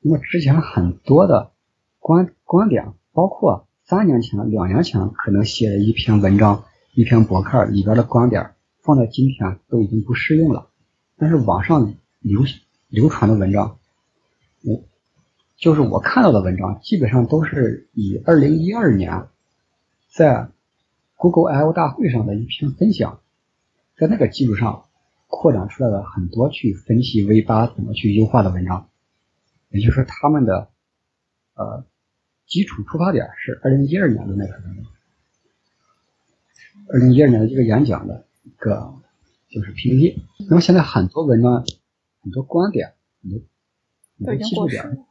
[0.00, 1.50] 那么之前很多的
[1.98, 6.64] 观观点，包括三年前、两年前可能写的一篇文章。
[6.92, 10.70] 一篇博客里边的观点放在今天都已经不适用了，
[11.16, 12.42] 但是网上流
[12.88, 13.78] 流传的文章，
[14.62, 14.82] 我
[15.56, 19.28] 就是我看到的文章，基本上都是以二零一二年
[20.08, 20.48] 在
[21.16, 23.20] Google I/O 大会上的一篇分享，
[23.96, 24.86] 在那个基础上
[25.28, 28.88] 扩展出来了很多去分析 V 八怎么去优化的文章，
[29.68, 30.68] 也就是说他们的
[31.54, 31.84] 呃
[32.46, 34.84] 基础出发点是二零一二年的那篇文章。
[36.92, 38.92] 二零一二年的一个演讲的一个
[39.48, 41.64] 就是 PPT，那么现在很多文章、
[42.20, 43.40] 很多观点、很多
[44.18, 45.06] 很多技术点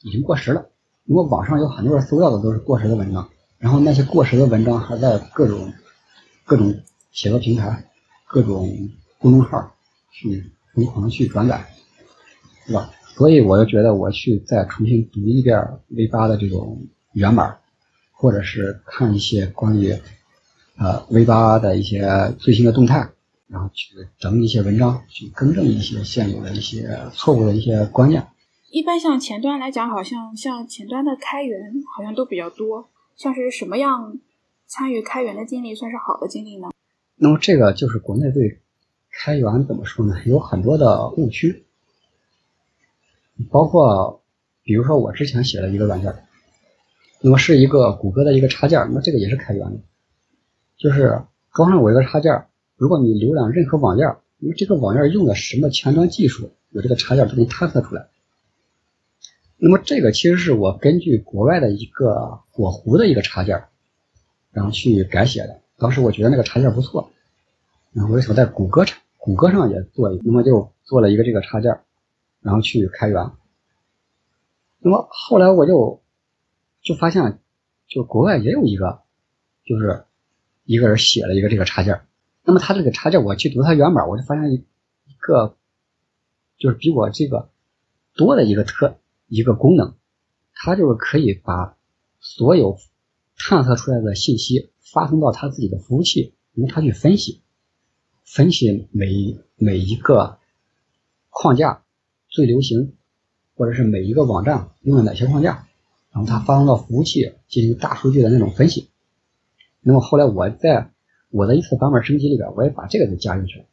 [0.00, 0.70] 已经过时了。
[1.04, 3.28] 因为网上有很多人搜到的都是过时的文章，
[3.58, 5.70] 然后那些过时的文章还在各种
[6.46, 6.80] 各种
[7.12, 7.90] 写作平台、
[8.26, 9.76] 各种公众号
[10.10, 11.62] 去疯狂的去转载，
[12.66, 12.90] 是吧？
[13.16, 17.58] 所以我就觉得我去再重新读一遍 V 八的这种源码，
[18.12, 19.94] 或者是看一些关于。
[20.78, 23.08] 呃，V 八的一些最新的动态，
[23.48, 28.26] 然后去整理一些文章，去更正一些现有的一些错误的一些观念。
[28.70, 32.88] 一般像前端来讲，好像像前端的开源好像都比较多。
[33.16, 34.18] 像是什么样
[34.66, 36.68] 参与开源的经历算是好的经历呢？
[37.14, 38.60] 那么这个就是国内对
[39.10, 40.16] 开源怎么说呢？
[40.26, 41.64] 有很多的误区，
[43.50, 44.22] 包括
[44.62, 46.14] 比如说我之前写了一个软件，
[47.22, 49.80] 那么是一个谷歌的一个插件，那么这个也是开源的。
[50.76, 51.22] 就是
[51.54, 54.04] 装上我一个插件，如果你浏览任何网页，
[54.38, 58.08] 因为这个网页用的什么前端技术，有这个插件都能探测出来。
[59.56, 63.64] 那么这个其实是我根据国外的一个火狐的一个插件，
[64.52, 65.62] 然后去改写的。
[65.78, 67.10] 当时我觉得那个插件不错，
[67.92, 71.80] 然后我就想在谷歌上谷歌上也做，那么就做了一个这个插件，
[72.42, 73.30] 然后去开源。
[74.80, 76.02] 那么后来我就
[76.82, 77.38] 就发现，
[77.88, 79.00] 就国外也有一个，
[79.64, 80.05] 就是。
[80.66, 82.02] 一个人写了一个这个插件，
[82.44, 84.64] 那么他这个插件，我去读它源码，我就发现一
[85.20, 85.56] 个，
[86.58, 87.50] 就是比我这个
[88.16, 88.98] 多的一个特
[89.28, 89.94] 一个功能，
[90.52, 91.76] 它就是可以把
[92.18, 92.78] 所有
[93.38, 97.42] 探测出来的信息发送到他自己的服务器，由他去分析，
[98.24, 100.38] 分析每每一个
[101.30, 101.84] 框架
[102.28, 102.96] 最流行，
[103.54, 105.68] 或者是每一个网站用了哪些框架，
[106.10, 108.90] 然后他发送到服务器进行大数据的那种分析。
[109.88, 110.90] 那么后来我在
[111.30, 113.64] 我的一次版本升级里边，我也把这个给加进去了。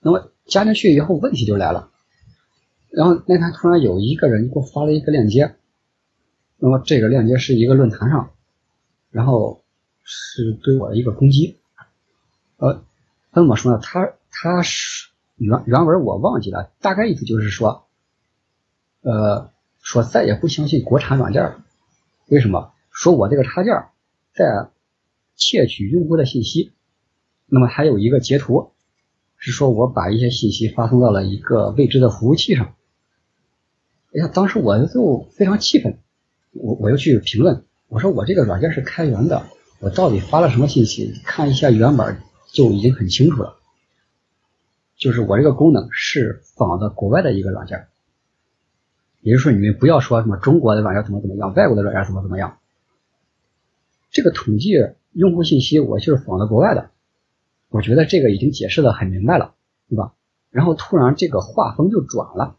[0.00, 1.90] 那么加进去以后，问题就来了。
[2.90, 5.56] 然后那天突然有一个人给我发了一个链接，
[6.58, 8.32] 那么这个链接是一个论坛上，
[9.10, 9.64] 然后
[10.04, 11.56] 是对我的一个攻击。
[12.58, 12.84] 呃，
[13.32, 13.80] 怎么说呢？
[13.82, 17.86] 他他是原原文我忘记了，大概意思就是说，
[19.00, 21.64] 呃，说再也不相信国产软件了。
[22.28, 22.74] 为什么？
[22.90, 23.86] 说我这个插件。
[24.36, 24.68] 在
[25.34, 26.72] 窃取用户的信息，
[27.46, 28.72] 那么还有一个截图，
[29.38, 32.74] 是说我把一些信息发送到了一个未知的服务器上。
[34.14, 35.98] 哎呀，当时我就非常气愤，
[36.52, 39.46] 我我又去评论，我说我这个软件是开源的，
[39.80, 41.14] 我到底发了什么信息？
[41.24, 42.14] 看一下源码
[42.52, 43.56] 就已经很清楚了，
[44.96, 47.86] 就是我这个功能是仿的国外的一个软件，
[49.22, 52.58] 也就是说你们不要说什么中国的软件怎么怎么样，外国的软件怎么怎么样。
[54.16, 54.70] 这个统计
[55.12, 56.90] 用户信息，我就是仿的国外的，
[57.68, 59.54] 我觉得这个已经解释的很明白了，
[59.90, 60.14] 对吧？
[60.48, 62.56] 然后突然这个画风就转了，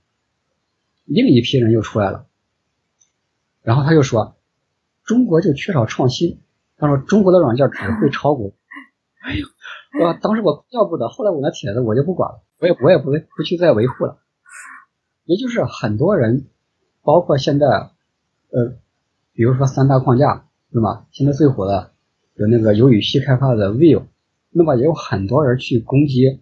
[1.06, 2.28] 另一批人又出来了，
[3.64, 4.38] 然后他又说
[5.04, 6.42] 中国就缺少创新，
[6.78, 8.54] 他说中国的软件只会炒股，
[9.24, 9.48] 哎呦，
[10.00, 14.20] 我当时我要不得，后来我那帖子我就不管了，我也我也不不去再维护了。
[15.26, 16.46] 也就是很多人，
[17.02, 18.78] 包括现在，呃，
[19.34, 21.08] 比如说三大框架，对吧？
[21.12, 21.92] 现在最火的
[22.36, 24.04] 有那个由语系开发的 Vue，
[24.52, 26.42] 那么也有很多人去攻击，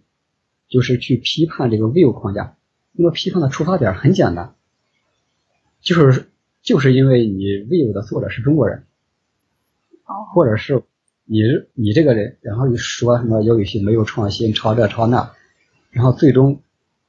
[0.68, 2.56] 就是去批判这个 Vue 框架。
[2.92, 4.54] 那么批判的出发点很简单，
[5.80, 6.28] 就是
[6.62, 8.84] 就是因为你 Vue 的作者是中国人，
[10.34, 10.82] 或者是
[11.24, 11.40] 你
[11.74, 15.32] 你这个人，然后你说什么由语系没有创新，抄这抄那，
[15.90, 16.62] 然后最终。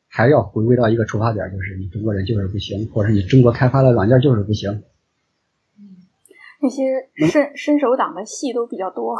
[0.09, 4.81] 还要回归到一个出发点，就是你中国人就是不行，或者是你中国开发的软件就是不行。
[6.59, 9.17] 嗯，那些伸伸手党的戏都比较多。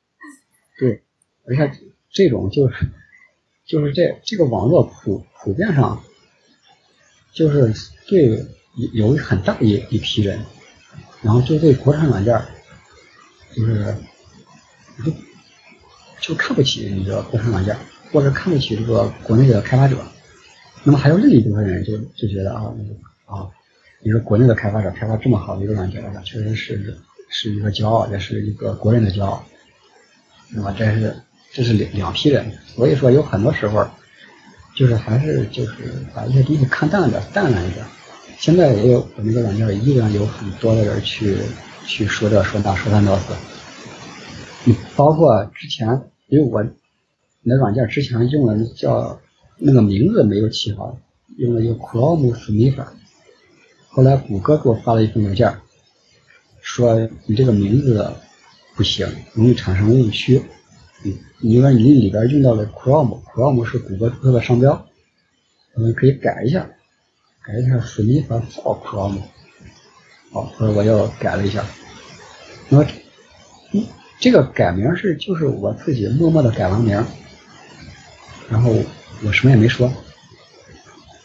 [0.78, 1.02] 对，
[1.46, 1.70] 而且
[2.10, 2.74] 这种就是
[3.64, 6.02] 就是这这个网络普普遍上，
[7.32, 7.72] 就是
[8.06, 8.46] 对
[8.92, 10.38] 有很大一一批人，
[11.22, 12.40] 然后就对国产软件
[13.54, 13.96] 就是
[15.04, 15.12] 就
[16.20, 17.76] 就看不起你个国产软件。
[18.12, 20.00] 或者看不起这个国内的开发者，
[20.84, 22.72] 那么还有另一部分人就就觉得啊
[23.26, 23.50] 啊，
[24.06, 26.96] 你说国内的开发者开发这么好的一个软件，确实是
[27.28, 29.44] 是一个骄傲，也是一个国人的骄傲。
[30.50, 31.12] 那么这是
[31.52, 33.84] 这是两两批人，所以说有很多时候
[34.76, 35.72] 就是还是就是
[36.14, 37.84] 把一些东西看淡点，淡然一点。
[38.38, 41.36] 现在也有我们的软件依然有很多的人去
[41.84, 43.34] 去说这说那说三道四，
[44.62, 46.64] 你包括之前因为我。
[47.48, 49.20] 那软件之前用了叫
[49.56, 50.96] 那个名字没有起好，
[51.38, 52.86] 用了一个 Chrome Sniffer。
[53.96, 55.56] 后来谷歌给我发了一封邮件，
[56.60, 58.12] 说你这个名字
[58.74, 60.42] 不行，容易产生误区。
[61.02, 64.86] 嗯，因为你里边用到了 Chrome，Chrome 是谷歌注册的商标，
[65.72, 66.68] 我们可以改一下，
[67.42, 69.22] 改一下属于和 for Chrome。
[70.30, 71.64] 好，后来我又改了一下。
[72.68, 72.86] 那么，
[74.20, 77.02] 这个改名是就是我自己默默的改完名。
[78.50, 78.70] 然后
[79.24, 79.90] 我什么也没说，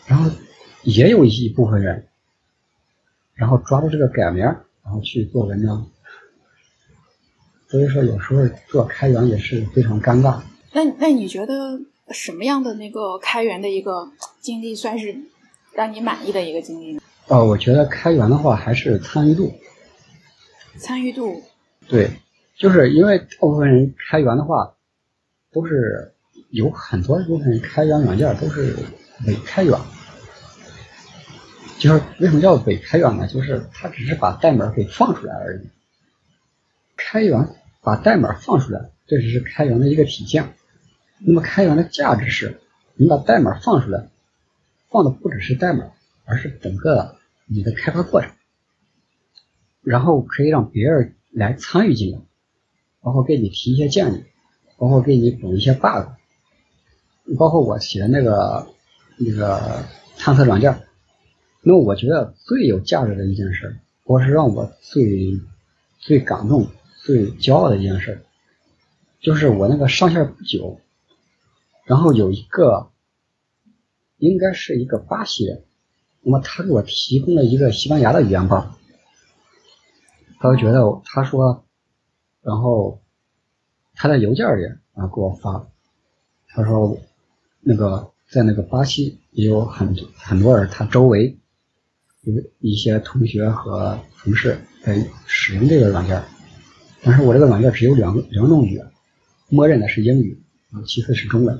[0.06, 0.32] 然后
[0.84, 2.08] 也有一部分人，
[3.42, 5.84] 然后抓住这个改名，然后去做文章，
[7.68, 10.40] 所以说有时候做开源也是非常尴尬。
[10.72, 15.18] 那那你觉得什么样的那个开源的一个经历算是
[15.74, 17.02] 让你满意的一个经历呢？
[17.30, 19.52] 哦，我觉得开源的话还是参与度。
[20.78, 21.42] 参与度。
[21.88, 22.12] 对，
[22.56, 24.76] 就是因为大部分人开源的话
[25.52, 26.14] 都是。
[26.52, 28.76] 有很多部分开源软件都是
[29.26, 29.74] 伪开源，
[31.82, 33.26] 就是为什么叫伪开源呢？
[33.26, 35.68] 就是它只是把代码给放出来而已。
[36.96, 40.54] 开源把代码放出来，这只是开源的一个体现。
[41.18, 42.62] 那么开源的价值是，
[42.94, 44.10] 你把代码放出来，
[44.92, 45.86] 放的不只是代码，
[46.26, 47.16] 而是整个
[47.48, 48.30] 你的开发过程，
[49.82, 52.20] 然后可以让别人来参与进来，
[53.02, 54.24] 包括给你提一些建议，
[54.78, 56.12] 包括给你补一些 bug。
[57.40, 58.68] 包括我写的那个
[59.18, 59.84] 那个
[60.20, 60.84] 探测软件，
[61.62, 65.40] 那我觉得最有价值的一件事，或是让我最
[66.00, 66.68] 最感动、
[67.04, 68.22] 最骄傲的一件事，
[69.20, 70.80] 就是我那个上线不久，
[71.86, 72.90] 然后有一个
[74.18, 75.64] 应该是一个巴西人，
[76.22, 78.76] 那么他给我提供了一个西班牙的语言包，
[80.40, 81.64] 他就觉得他说，
[82.42, 83.02] 然后
[83.96, 85.68] 他在邮件里啊给我发，
[86.50, 86.98] 他说。
[87.64, 91.38] 那个在那个巴西也有很多很多人，他周围
[92.60, 96.24] 一些同学和同事在使用这个软件，
[97.02, 98.86] 但是我这个软件只有两个两种语言，
[99.50, 100.40] 默认的是英语，
[100.72, 101.56] 然后其次是中文，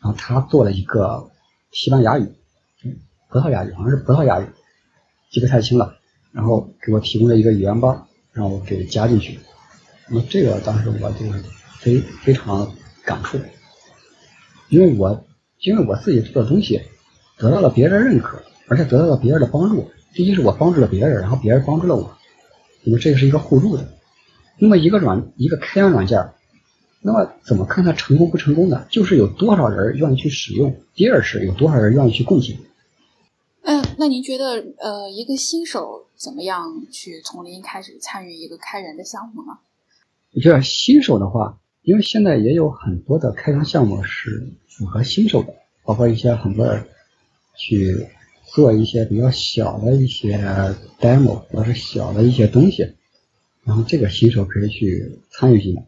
[0.00, 1.30] 然后他做了一个
[1.72, 2.26] 西班牙语，
[3.30, 4.46] 葡萄牙语好像是葡萄牙语，
[5.30, 5.96] 记不太清了，
[6.32, 9.38] 然后给我提供了一个语言包，让我给加进去，
[10.08, 11.42] 那么这个当时我就是
[11.78, 12.70] 非非常
[13.04, 13.38] 感触。
[14.68, 15.24] 因为我
[15.60, 16.82] 因为我自己做的东西
[17.38, 19.90] 得到了别人认可，而且得到了别人的帮助。
[20.12, 22.16] 第一是我帮助了别人，然后别人帮助了我，
[22.84, 23.88] 那么这个是一个互助的。
[24.58, 26.30] 那么一个软一个开源软件，
[27.00, 28.86] 那么怎么看它成功不成功的？
[28.90, 30.76] 就是有多少人愿意去使用。
[30.94, 32.56] 第二是有多少人愿意去贡献。
[33.62, 39.58] 嗯，那您觉得呃，一个新手怎么样去从零开始参与一个开源的项目呢？
[40.34, 41.58] 我觉得新手的话。
[41.82, 46.84] 因为现在也有很多的开源项目是符合新手的，包括一些很多人
[47.56, 48.06] 去
[48.48, 50.38] 做一些比较小的一些
[51.00, 52.94] demo 或者是小的一些东西，
[53.64, 55.86] 然后这个新手可以去参与进来。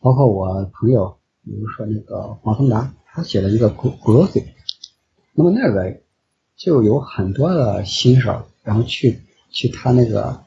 [0.00, 4.44] 包括我朋友，比如说那个黄松达，他写了一个 Glossy，
[5.34, 6.00] 那么那个
[6.56, 10.42] 就有很多的新手，然后去去他那个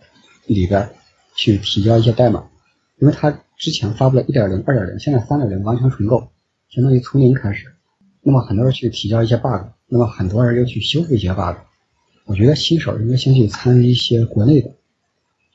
[0.45, 0.89] 里边
[1.35, 2.49] 去提交一些代码，
[2.97, 3.41] 因为他。
[3.61, 6.31] 之前发布了一点零、二点零，现在三点零完全重构，
[6.67, 7.75] 相当于从零开始。
[8.23, 11.57] 那么很多人去提交一些 bug，那么很多人又去修复一些 bug。
[12.25, 14.69] 我觉得新手应该先去参与一些国内的，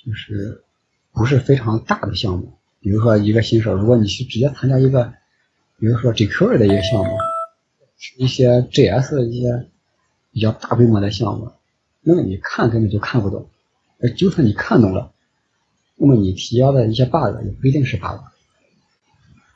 [0.05, 0.65] 就是
[1.13, 2.53] 不是非常大的项目。
[2.81, 5.13] 比如说一个新手，如果你去直接参加一个，
[5.79, 7.11] 比如说 jQuery 的一个项目，
[8.19, 9.67] 一些 JS 的一些
[10.33, 11.53] 比较大规模的项目，
[12.03, 13.49] 那么你看根本就看不懂。
[14.01, 15.13] 而就算你看懂了，
[15.97, 18.21] 那么你提交的一些 bug 也不一定是 bug。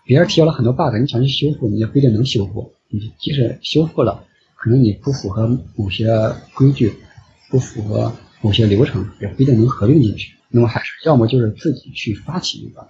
[0.07, 2.73] 别人提交了很多 bug，你想去修复，你也不一定能修复。
[2.93, 4.25] 你即使修复了，
[4.57, 6.09] 可能你不符合某些
[6.55, 6.93] 规矩，
[7.49, 10.35] 不符合某些流程，也不一定能合并进去。
[10.49, 12.89] 那么还是要么就是自己去发起一个，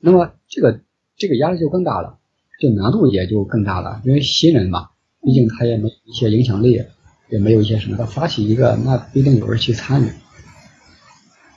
[0.00, 0.80] 那么这个
[1.16, 2.18] 这个压力就更大了，
[2.60, 4.02] 就难度也就更大了。
[4.04, 4.90] 因为新人嘛，
[5.22, 6.82] 毕竟他也没一些影响力，
[7.30, 10.10] 也没有一些什么，他发起一个，那不一定有人去参与。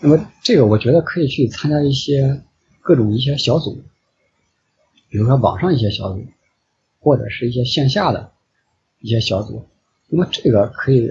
[0.02, 2.44] 那么这个我觉得可以去参加一些
[2.82, 3.82] 各种一些小组，
[5.10, 6.24] 比如说网上一些小组。
[7.08, 8.32] 或者是一些线下的
[9.00, 9.66] 一些小组，
[10.10, 11.10] 那么这个可以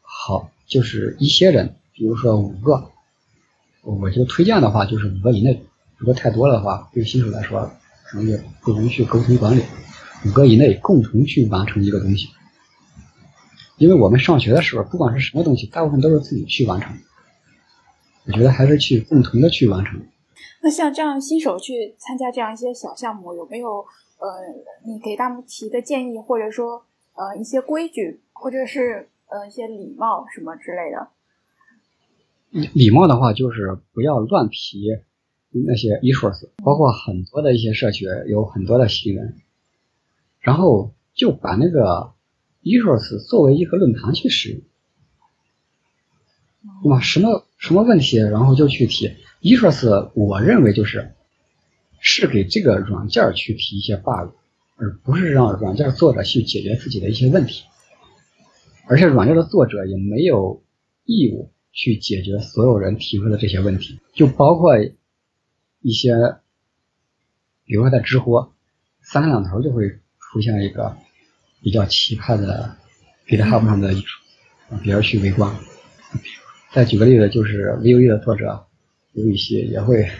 [0.00, 2.92] 好，就是一些人，比如说五个，
[3.82, 5.64] 我就推荐的话就是五个以内，
[5.96, 7.68] 如果太多的话，对新手来说
[8.04, 9.64] 可能也不容易去沟通管理。
[10.24, 12.28] 五个以内共同去完成一个东西，
[13.78, 16.96] 因为我们上学的时候，不管是什么东西，大部分都是自己去完成。
[18.26, 20.06] 我觉得还是去共同的去完成。
[20.66, 23.86] 那像这样新手去参加这样一些小项目，有没有？
[24.18, 24.26] 呃，
[24.84, 31.06] 你给他们提的建议，或者说呃一些规矩，或者是呃一些礼貌什么之类的。
[32.74, 34.88] 礼貌的话，就是不要乱提
[35.50, 39.36] 那些 resource，包括很多的一些社区有很多的新人，
[40.40, 42.12] 然后就把那个
[42.64, 44.60] resource 作为一个论坛去使用，
[46.84, 49.10] 那么什么什么问题，然后就去提
[49.42, 51.12] resource，我认为就是。
[51.98, 54.30] 是给这个软件去提一些 bug，
[54.76, 57.64] 而不是让软件作者去解决自己的一些问题。
[58.86, 60.62] 而且软件的作者也没有
[61.04, 64.76] 义务去解决所有人提出的这些问题，就包括
[65.80, 66.14] 一些，
[67.64, 68.50] 比如说在知乎，
[69.02, 70.96] 三天两头就会出现一个
[71.60, 72.76] 比较奇葩的
[73.26, 73.92] GitHub 上的，
[74.80, 75.52] 别人去围观。
[76.76, 78.66] 再举个例子，就是 Vue 的作者
[79.12, 80.10] 刘禹锡也会。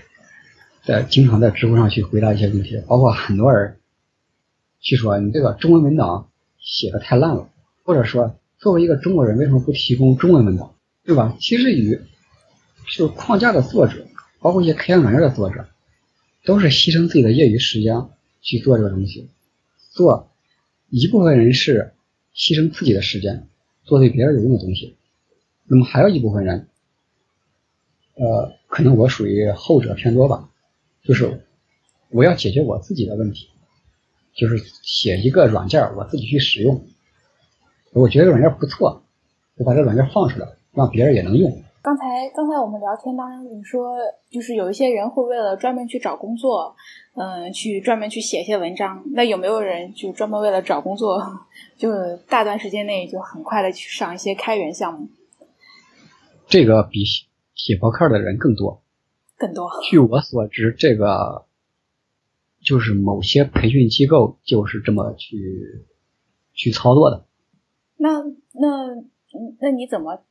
[0.87, 3.77] 在经常在知乎上去回答一些问题，包括很多人
[4.81, 7.51] 去说你这个中文文档写的太烂了，
[7.83, 11.37] 或者说作为一个中国人为什么不提供中文文档，对吧？
[11.41, 12.01] 其实与
[12.97, 14.07] 就框架的作者，
[14.39, 15.69] 包括一些开源软件的作者，
[16.47, 18.07] 都是牺牲自己的业余时间
[18.41, 19.29] 去做这个东西，
[19.91, 20.31] 做
[20.89, 21.93] 一部分人是
[22.35, 23.47] 牺牲自己的时间
[23.85, 24.95] 做对别人有用的东西，
[25.69, 26.69] 那么还有一部分人，
[28.15, 30.49] 呃，可能我属于后者偏多吧。
[31.03, 31.45] 就是
[32.11, 33.49] 我要解决我自己的问题，
[34.35, 36.85] 就是写一个软件我自己去使用。
[37.93, 39.03] 我觉得软件不错，
[39.57, 41.63] 我把这软件放出来，让别人也能用。
[41.83, 43.97] 刚才刚才我们聊天当中你说，
[44.29, 46.75] 就是有一些人会为了专门去找工作，
[47.15, 49.05] 嗯，去专门去写一些文章。
[49.15, 51.23] 那有没有人就专门为了找工作，
[51.79, 55.09] 就大段时间内就很快的去上一些开源项目？
[56.47, 57.05] 这个比
[57.55, 58.83] 写博客的人更多。
[59.37, 59.71] 更多。
[59.89, 61.47] 据我所知，这个
[62.63, 65.85] 就是某些培训机构就是这么去
[66.55, 67.27] 去操作的。
[67.97, 68.23] 那
[68.53, 69.05] 那
[69.61, 70.23] 那你怎么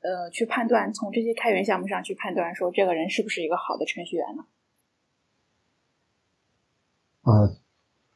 [0.00, 0.92] 呃去判断？
[0.92, 4.44] 从这些开源项目上去判断，说这个人是不是一个好的程序员呢？
[7.22, 7.56] 呃，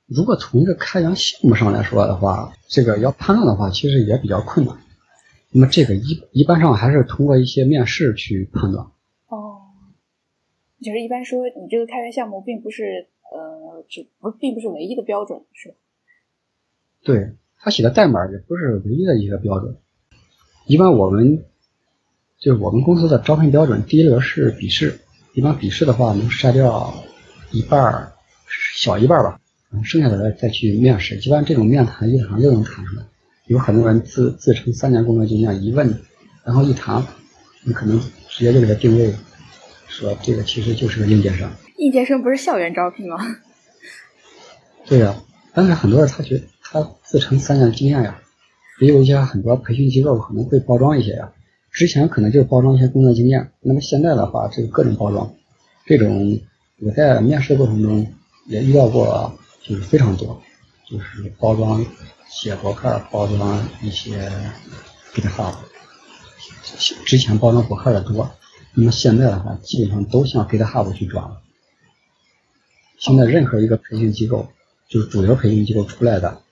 [0.06, 4.76] 如果从一个开源项目上来说的话，这个要判断的话，其实也比较困难。
[5.56, 8.84] 那么这个一一般上还是通过一些面试去判断。
[9.28, 9.60] 哦
[10.82, 15.76] 就是一般说，你这个开源项目并不是呃，只不并不是唯一的标准，是吧？
[17.04, 19.76] 对他写的代码也不是唯一的一个标准。
[20.66, 21.44] 一般我们
[22.36, 24.98] 就是我们公司的招聘标准，第一轮是笔试，
[25.34, 26.92] 一般笔试的话能筛掉
[27.52, 28.12] 一半
[28.74, 29.40] 小一半吧，
[29.84, 31.16] 剩下的再再去面试。
[31.18, 33.04] 一般这种面谈一谈就能谈出来。
[33.46, 36.00] 有很多人自自称三年工作经验，一问，
[36.44, 37.04] 然后一谈，
[37.62, 39.14] 你可能直接就给他定位。
[39.86, 43.18] 说这个其实就是个应届生，应届生不是校园招聘吗？
[44.86, 45.22] 对呀，
[45.52, 48.18] 但是很多人他觉他自称三年经验呀，
[48.80, 51.30] 也有一些很多培训机构可能会包装一些呀。
[51.70, 55.32] 之前可能就是包装一些工作经验，那么现在的话，这个各种包装，
[55.86, 56.40] 这种
[56.80, 58.06] 我在面试过程中
[58.46, 60.42] 也遇到过，就是非常多，
[60.94, 61.84] 就是包装
[62.28, 64.30] 写博客，包装一些
[65.12, 65.56] GitHub，
[67.04, 68.30] 之前包装博客的多。
[68.74, 71.42] 那么现在的话，基本上都向 GitHub 去转了。
[72.96, 74.46] 现在任何一个培训机构，
[74.88, 76.42] 就是主流培训机构出来的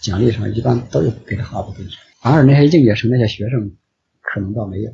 [0.00, 1.96] 奖励上，一般都有 GitHub 地址。
[2.20, 3.76] 反而那些应届生、那些学生，
[4.20, 4.90] 可能倒没有。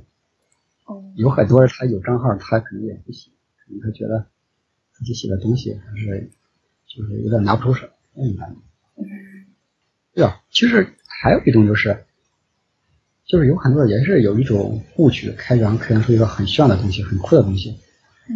[0.85, 4.27] 哦，有很多人他有账号，他可能也不写，可能他觉得
[4.93, 6.31] 自己写的东西还是
[6.87, 8.37] 就是有点拿不出手，嗯，
[10.15, 10.43] 对吧？
[10.51, 12.05] 其实还有一种就是，
[13.25, 17.79] 就是有很多人也是有一种误区，开源开源出一个很炫的东西，很酷的东西。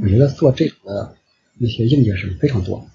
[0.03, 1.17] 我觉得做这种的
[1.59, 2.87] 那些应届生非常多，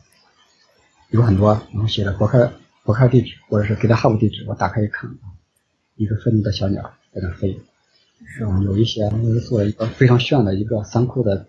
[1.09, 2.51] 有很多，然后写的博客
[2.83, 5.09] 博客地址或者是给他 hub 地址，我打开一看，
[5.95, 7.59] 一个愤怒的小鸟在那飞。
[8.41, 11.47] 嗯，有一些就是做了一个非常炫的一个三酷的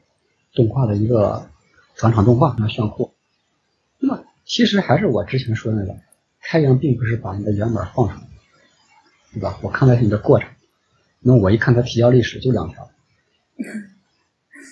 [0.53, 1.49] 动画的一个
[1.95, 3.14] 转场动画，非常炫酷。
[3.99, 5.99] 那么其实还是我之前说的那个，
[6.41, 8.22] 太阳并不是把你的原码放出来，
[9.32, 9.59] 对吧？
[9.62, 10.49] 我看的是你的过程。
[11.20, 12.91] 那我一看它提交历史就两条，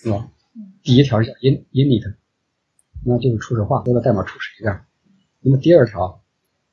[0.03, 0.29] 是吧？
[0.83, 2.15] 第一条叫 in init，
[3.05, 4.81] 那就是初始化，做的代码初始一遍。
[5.41, 6.23] 那么第二条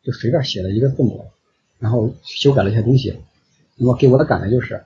[0.02, 1.32] 就随便写了一个字母，
[1.80, 3.20] 然后修改了一些东西。
[3.76, 4.84] 那么给我的感觉就是。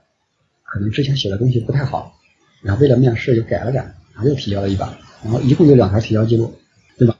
[0.69, 2.19] 可能之前写的东西不太好，
[2.61, 6.53] 然后为了面试又改了改，然后又提交了一版，然后一共有两条提交记录，
[6.97, 7.17] 对吧？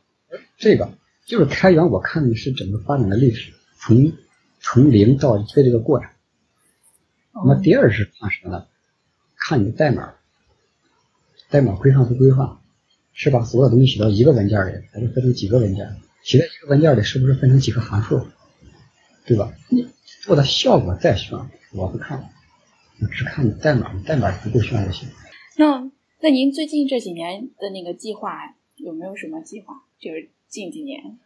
[0.57, 0.91] 这个
[1.28, 4.13] 就是开源，我看的是整个发展的历史，从
[4.61, 6.09] 从零到一的这个过程。
[7.34, 8.65] 那么第二是看什么呢？
[9.36, 10.15] 看你的代码，
[11.49, 12.57] 代码规范不规范？
[13.11, 15.97] 是把所有东西写到一个文件里，还是分成几个文件？
[16.23, 18.25] 写在一个文件里，是不是分成几个函数？
[19.25, 19.53] 对吧？
[19.67, 19.86] 你
[20.21, 21.38] 做的效果再炫，
[21.73, 22.30] 我不看。
[23.01, 25.09] 我只看你代码，你代码不够炫就行。
[25.57, 29.84] 那那您最近这几年的那个计划有没有什么计划？
[29.99, 31.20] 就是近几年。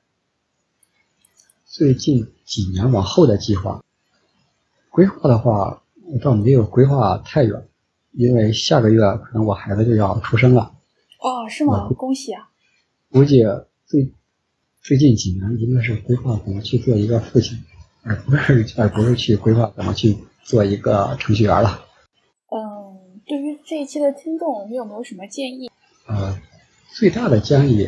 [1.65, 3.83] 最近几年往后的计划，
[4.89, 7.67] 规划的话，我倒没有规划太远，
[8.11, 10.75] 因为下个月可能我孩子就要出生了。
[11.19, 11.89] 哦，是吗？
[11.97, 12.49] 恭喜啊！
[13.09, 13.43] 估计
[13.85, 14.11] 最
[14.81, 17.57] 最近几年应该是规划怎么去做一个父亲，
[18.03, 20.17] 而不是而不是去规划怎么去。
[20.43, 21.85] 做一个程序员了。
[22.49, 25.69] 嗯，对于这一期的听众，你有没有什么建议？
[26.07, 26.41] 呃，
[26.89, 27.87] 最大的建议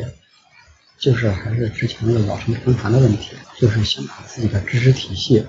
[0.98, 5.44] 就是还是之前那个老生常谈的问题，就是先把自己的知识体系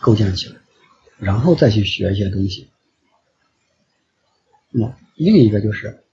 [0.00, 0.56] 构建起来，
[1.18, 2.68] 然后再去学一些东西。
[4.70, 6.04] 那另一个就是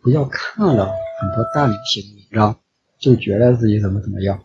[0.00, 2.58] 不要看了很多大牛写的文章，
[2.98, 4.42] 就觉得自己怎么怎么样。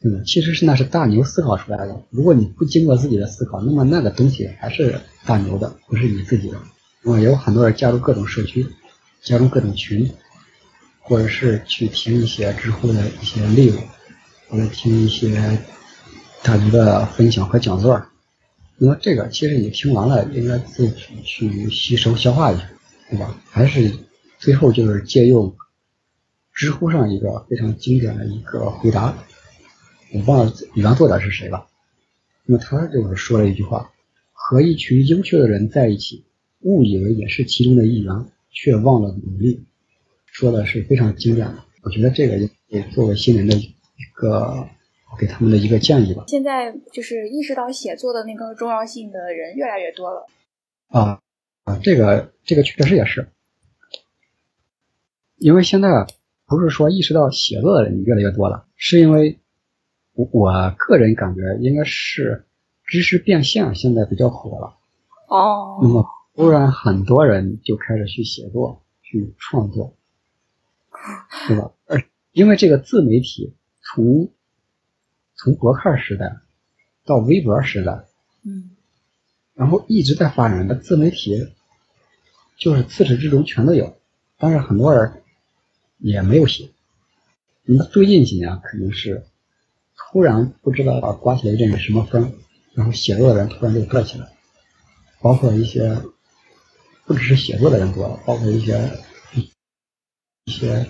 [0.00, 2.02] 对吧，其实是那是大牛思考出来的。
[2.10, 6.60] 如果你不经过自己的思考，那么那个东西还是大牛的，不是你自己的。
[7.02, 8.66] 那么有很多人加入各种社区，
[9.22, 10.12] 加入各种群，
[11.08, 13.82] 或者是去听一些知乎的一些内容
[14.46, 15.58] 或者听一些
[16.42, 18.04] 大牛的分享和讲座。
[18.76, 22.68] 那么这个其实你听完了，应该自己去吸收消化一下，
[23.08, 23.34] 对吧？
[23.48, 23.90] 还是
[24.38, 25.56] 最后就是借用
[26.52, 29.16] 知乎上一个非常经典的一个回答。
[30.12, 31.66] 我忘了原作者是谁了，
[32.44, 33.90] 那么他就是说了一句话：
[34.32, 36.24] 和一群优秀的人在一起，
[36.60, 39.64] 误以为也是其中的一员，却忘了努力。
[40.38, 43.74] 说的是非常经典的，我觉得这个也作为新人的一
[44.14, 44.68] 个
[45.18, 46.22] 给他们的一个建议吧。
[46.28, 50.26] 现在就是意识到写作的那个重要性的人越来越多了。
[50.90, 51.20] 啊
[51.64, 53.26] 啊，这个这个确实也是，
[55.38, 56.06] 因为现在
[56.46, 59.40] 不是说意识到写作的人越来越多了，是因为。
[60.14, 62.44] 我个人感觉应该是
[62.84, 64.76] 知识变现现在比较火了
[65.28, 69.96] 哦，那么突然很多人就开始去写作、去创作，
[71.46, 71.70] 对吧？
[71.86, 74.30] 而因为这个自媒体从
[75.34, 76.36] 从博客时代
[77.04, 78.04] 到微博时代，
[78.44, 78.70] 嗯，
[79.54, 81.48] 然后一直在发展的自媒体，
[82.56, 83.98] 就是自始至终全都有，
[84.38, 85.22] 但是很多人
[85.98, 86.70] 也没有写。
[87.64, 89.24] 那么最近几年肯定是。
[90.10, 92.32] 突然不知道刮起了一阵什么风，
[92.72, 94.26] 然后写作的人突然就多起来，
[95.20, 96.00] 包括一些
[97.04, 98.90] 不只是写作的人多了，包括一些
[100.48, 100.86] 一些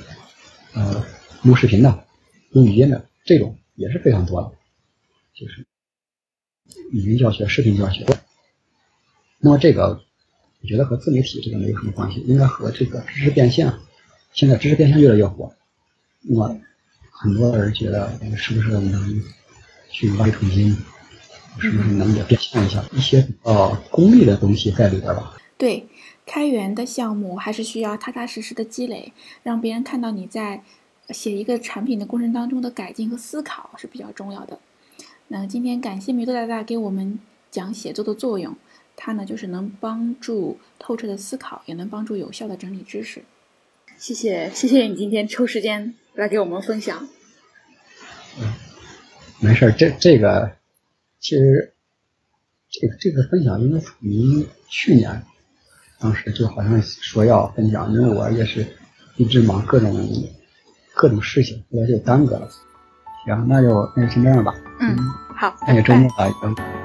[0.73, 1.05] 呃
[1.43, 2.07] 录视频的、
[2.51, 4.53] 录语音的这种也是非常多的，
[5.35, 5.67] 就是
[6.93, 8.07] 语音教学、视频教学。
[9.41, 10.01] 那么这个
[10.63, 13.73] 我觉得和自媒体这个没有什么关系，应该和这个知识变现。
[14.33, 15.53] 现在知识变现越来越火，
[16.23, 16.61] 那么。
[17.21, 19.21] 很多人觉得，是不是能
[19.91, 20.71] 去挖一桶金？
[21.59, 25.37] 是不是能也变现一下一些呃功利的东西在里边吧？
[25.57, 25.85] 对，
[26.29, 30.63] 开源的项目还是需要踏踏实实的积累，让别人看到你在
[31.09, 34.61] 写一个产品的过程当中的改进和思考是比较重要的。
[35.29, 37.19] 那今天感谢米多大大给我们
[37.51, 38.55] 讲写作的作用，
[38.95, 43.25] 它呢就是能帮助透彻的思考，也能帮助有效的整理知识。
[43.97, 47.09] 谢谢，谢谢你今天抽时间来给我们分享。
[48.39, 48.53] 嗯，
[49.41, 50.53] 没事儿这这个
[51.19, 51.75] 其实
[52.71, 55.23] 这个这个分享应该属于去年，
[56.01, 58.67] 当时就好像说要分享，因为我也是
[59.17, 59.93] 一直忙各种
[60.95, 62.49] 各种事情，后来就耽搁了。
[63.25, 64.55] 行，那就那就先这样吧。
[64.81, 64.97] 嗯，
[65.37, 66.78] 好，那就周末了。